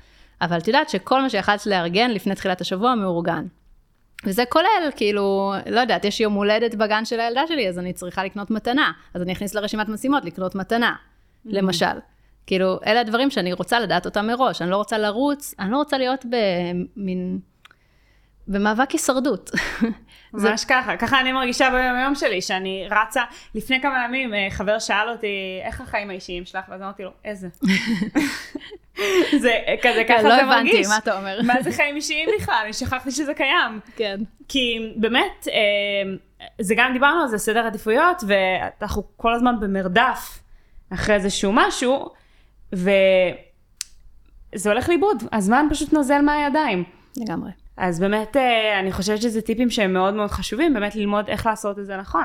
[0.42, 3.46] אבל את יודעת שכל מה שיכולת לארגן לפני תחילת השבוע מאורגן.
[4.26, 8.24] וזה כולל, כאילו, לא יודעת, יש יום הולדת בגן של הילדה שלי, אז אני צריכה
[8.24, 8.92] לקנות מתנה.
[9.14, 11.50] אז אני אכניס לרשימת משימות לקנות מתנה, mm-hmm.
[11.52, 12.00] למשל.
[12.46, 14.62] כאילו, אלה הדברים שאני רוצה לדעת אותם מראש.
[14.62, 17.40] אני לא רוצה לרוץ, אני לא רוצה להיות במין...
[18.48, 19.52] במאבק הישרדות.
[20.34, 20.66] ממש.
[20.66, 23.24] ככה, ככה אני מרגישה ביום יום שלי, שאני רצה,
[23.56, 26.66] לפני כמה ימים אה, חבר שאל אותי, איך החיים האישיים שלך?
[26.70, 27.48] ואז אמרתי לו, איזה.
[29.44, 30.74] זה כזה, ככה לא זה מרגיש.
[30.74, 31.40] לא הבנתי, מה אתה אומר?
[31.44, 32.62] מה זה חיים אישיים בכלל?
[32.64, 33.80] אני שכחתי שזה קיים.
[33.96, 34.20] כן.
[34.48, 36.14] כי באמת, אה,
[36.62, 40.40] זה גם דיברנו על זה, סדר עדיפויות, ואנחנו כל הזמן במרדף
[40.94, 42.10] אחרי איזשהו משהו,
[42.74, 42.90] וזה
[44.66, 46.84] הולך לאיבוד, הזמן פשוט נוזל מהידיים.
[47.18, 47.63] לגמרי.
[47.78, 48.38] אז באמת,
[48.80, 52.24] אני חושבת שזה טיפים שהם מאוד מאוד חשובים, באמת ללמוד איך לעשות את זה נכון.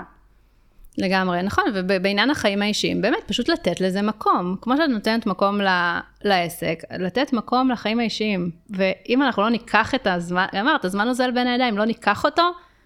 [0.98, 4.56] לגמרי, נכון, ובעניין החיים האישיים, באמת, פשוט לתת לזה מקום.
[4.60, 8.50] כמו שאת נותנת מקום ל- לעסק, לתת מקום לחיים האישיים.
[8.70, 12.42] ואם אנחנו לא ניקח את הזמן, אמרת, הזמן נוזל בין הידיים, לא ניקח אותו,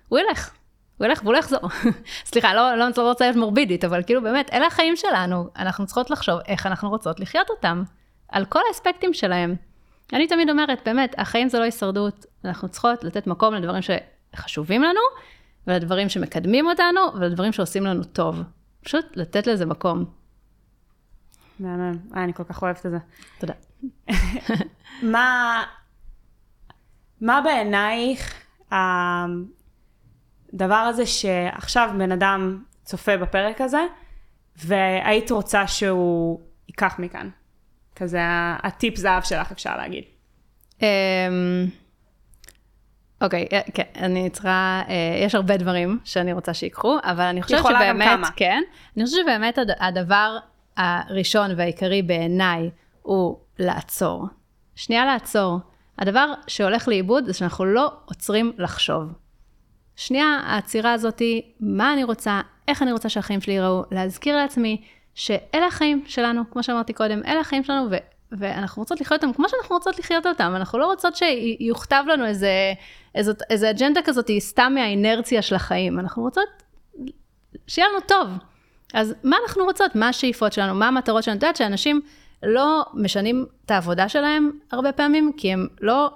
[0.08, 0.50] הוא ילך.
[0.98, 1.60] הוא ילך והוא לא יחזור.
[2.30, 6.10] סליחה, לא, לא, לא רוצה להיות מורבידית, אבל כאילו באמת, אלה החיים שלנו, אנחנו צריכות
[6.10, 7.82] לחשוב איך אנחנו רוצות לחיות אותם,
[8.28, 9.54] על כל האספקטים שלהם.
[10.12, 15.00] אני תמיד אומרת, באמת, החיים זה לא הישרדות, אנחנו צריכות לתת מקום לדברים שחשובים לנו,
[15.66, 18.42] ולדברים שמקדמים אותנו, ולדברים שעושים לנו טוב.
[18.84, 20.04] פשוט לתת לזה מקום.
[21.60, 22.98] מהמם, אני כל כך אוהבת את זה.
[23.38, 23.54] תודה.
[25.12, 25.62] מה,
[27.20, 33.86] מה בעינייך הדבר הזה שעכשיו בן אדם צופה בפרק הזה,
[34.56, 37.28] והיית רוצה שהוא ייקח מכאן?
[38.02, 38.20] כזה
[38.62, 40.04] הטיפ זהב שלך, אפשר להגיד.
[43.20, 44.90] אוקיי, okay, כן, אני צריכה, uh,
[45.26, 48.30] יש הרבה דברים שאני רוצה שיקחו, אבל אני חושבת שבאמת, גם כמה.
[48.36, 48.62] כן,
[48.96, 50.38] אני חושבת שבאמת הדבר
[50.76, 52.70] הראשון והעיקרי בעיניי
[53.02, 54.26] הוא לעצור.
[54.74, 55.58] שנייה לעצור.
[55.98, 59.12] הדבר שהולך לאיבוד זה שאנחנו לא עוצרים לחשוב.
[59.96, 64.82] שנייה, העצירה הזאתי, מה אני רוצה, איך אני רוצה שהחיים שלי ייראו, להזכיר לעצמי
[65.14, 67.96] שאלה החיים שלנו, כמו שאמרתי קודם, אלה החיים שלנו, ו-
[68.32, 72.72] ואנחנו רוצות לחיות אותם כמו שאנחנו רוצות לחיות אותם, אנחנו לא רוצות שיוכתב לנו איזה,
[73.14, 76.48] איזו, איזה אג'נדה כזאת, היא סתם מהאינרציה של החיים, אנחנו רוצות
[77.66, 78.28] שיהיה לנו טוב.
[78.94, 79.94] אז מה אנחנו רוצות?
[79.94, 80.74] מה השאיפות שלנו?
[80.74, 81.38] מה המטרות שלנו?
[81.38, 82.00] את יודעת שאנשים
[82.42, 86.10] לא משנים את העבודה שלהם הרבה פעמים, כי הם לא,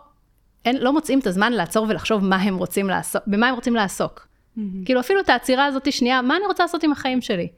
[0.65, 4.21] אין, לא מוצאים את הזמן לעצור ולחשוב מה הם רוצים לעסוק, במה הם רוצים לעסוק.
[4.21, 4.61] Mm-hmm.
[4.85, 7.49] כאילו אפילו את העצירה הזאת שנייה, מה אני רוצה לעשות עם החיים שלי?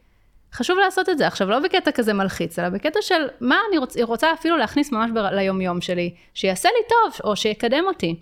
[0.53, 1.27] חשוב לעשות את זה.
[1.27, 5.11] עכשיו, לא בקטע כזה מלחיץ, אלא בקטע של מה אני רוצ, רוצה אפילו להכניס ממש
[5.11, 8.21] ב- ליומיום שלי, שיעשה לי טוב, או שיקדם אותי.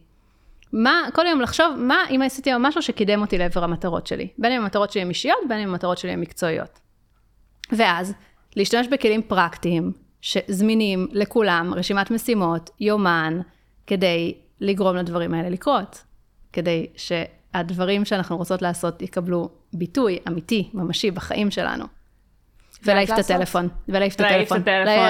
[0.73, 4.29] מה, כל יום לחשוב, מה אם עשיתי היום משהו שקידם אותי לעבר המטרות שלי.
[4.39, 6.81] בין אם המטרות שלי הן אישיות, בין אם המטרות שלי הן מקצועיות.
[7.73, 8.15] ואז,
[8.57, 13.41] להשתמש בכלים פרקטיים, שזמינים לכולם, רשימת משימות, יומן,
[13.87, 16.03] כדי לגרום לדברים האלה לקרות.
[16.53, 21.85] כדי שהדברים שאנחנו רוצות לעשות יקבלו ביטוי אמיתי, ממשי, בחיים שלנו.
[22.83, 23.69] ולהעיף את הטלפון.
[23.89, 24.59] ולהעיף את הטלפון.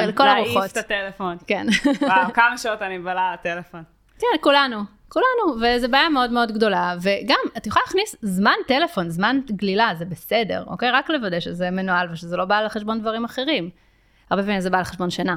[0.08, 0.56] לכל הרוחות.
[0.56, 1.36] להעיף את הטלפון.
[1.46, 1.66] כן.
[2.00, 3.82] וואו, כמה שעות אני מבלה על הטלפון.
[4.18, 4.96] כן, כולנו.
[5.08, 10.04] כולנו, וזו בעיה מאוד מאוד גדולה, וגם, את יכולה להכניס זמן טלפון, זמן גלילה, זה
[10.04, 10.90] בסדר, אוקיי?
[10.90, 13.70] רק לוודא שזה מנוהל ושזה לא בא על חשבון דברים אחרים.
[14.30, 15.36] הרבה פעמים זה בא על חשבון שינה.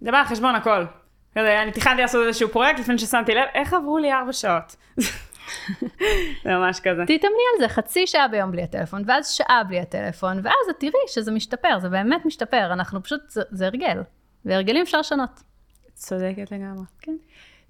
[0.00, 0.84] זה בא על חשבון הכל.
[1.36, 4.76] אני תכננתי לעשות איזשהו פרויקט לפני ששמתי לב, איך עברו לי ארבע שעות?
[6.44, 7.02] זה ממש כזה.
[7.02, 10.92] תתאמני על זה חצי שעה ביום בלי הטלפון, ואז שעה בלי הטלפון, ואז את תראי
[11.08, 14.02] שזה משתפר, זה באמת משתפר, אנחנו פשוט, זה, זה הרגל,
[14.44, 15.42] והרגלים אפשר לשנות.
[15.94, 16.84] צודקת לגמרי.
[17.00, 17.16] כן.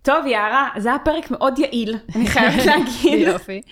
[0.03, 3.29] טוב, יערה, זה היה פרק מאוד יעיל, אני חייבת להגיד.
[3.29, 3.63] יופי.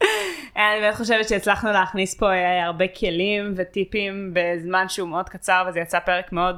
[0.56, 5.80] אני באמת חושבת שהצלחנו להכניס פה אה, הרבה כלים וטיפים בזמן שהוא מאוד קצר, וזה
[5.80, 6.56] יצא פרק מאוד...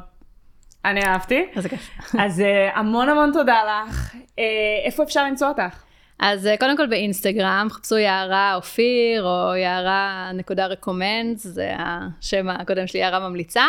[0.84, 1.46] אני אהבתי.
[1.68, 1.90] כיף.
[2.18, 4.14] אז אה, המון המון תודה לך.
[4.38, 4.44] אה,
[4.84, 5.82] איפה אפשר למצוא אותך?
[6.24, 13.00] אז קודם כל באינסטגרם, חפשו יערה אופיר, או יערה נקודה רקומנד, זה השם הקודם שלי,
[13.00, 13.64] יערה ממליצה.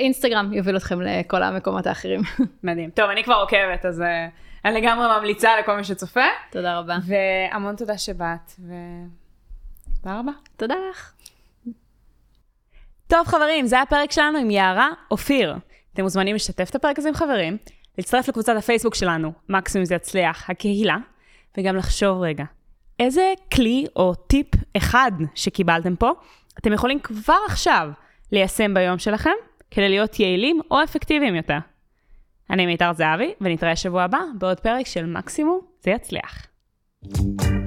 [0.00, 2.20] אינסטגרם יוביל אתכם לכל המקומות האחרים.
[2.64, 2.90] מדהים.
[2.90, 4.02] טוב, אני כבר עוקבת, אז
[4.64, 6.24] אני לגמרי ממליצה לכל מי שצופה.
[6.50, 6.96] תודה רבה.
[7.06, 10.32] והמון תודה שבאת, ותודה רבה.
[10.56, 11.12] תודה לך.
[13.06, 15.56] טוב חברים, זה הפרק שלנו עם יערה אופיר.
[15.94, 17.56] אתם מוזמנים לשתף את הפרק הזה עם חברים,
[17.98, 20.96] להצטרף לקבוצת הפייסבוק שלנו, מקסימום זה יצליח, הקהילה,
[21.58, 22.44] וגם לחשוב רגע,
[23.00, 24.46] איזה כלי או טיפ
[24.76, 26.10] אחד שקיבלתם פה,
[26.58, 27.88] אתם יכולים כבר עכשיו
[28.32, 29.30] ליישם ביום שלכם,
[29.70, 31.58] כדי להיות יעילים או אפקטיביים יותר.
[32.50, 36.46] אני מיתר זהבי, ונתראה שבוע הבא בעוד פרק של מקסימום זה יצליח.
[37.04, 37.57] thank you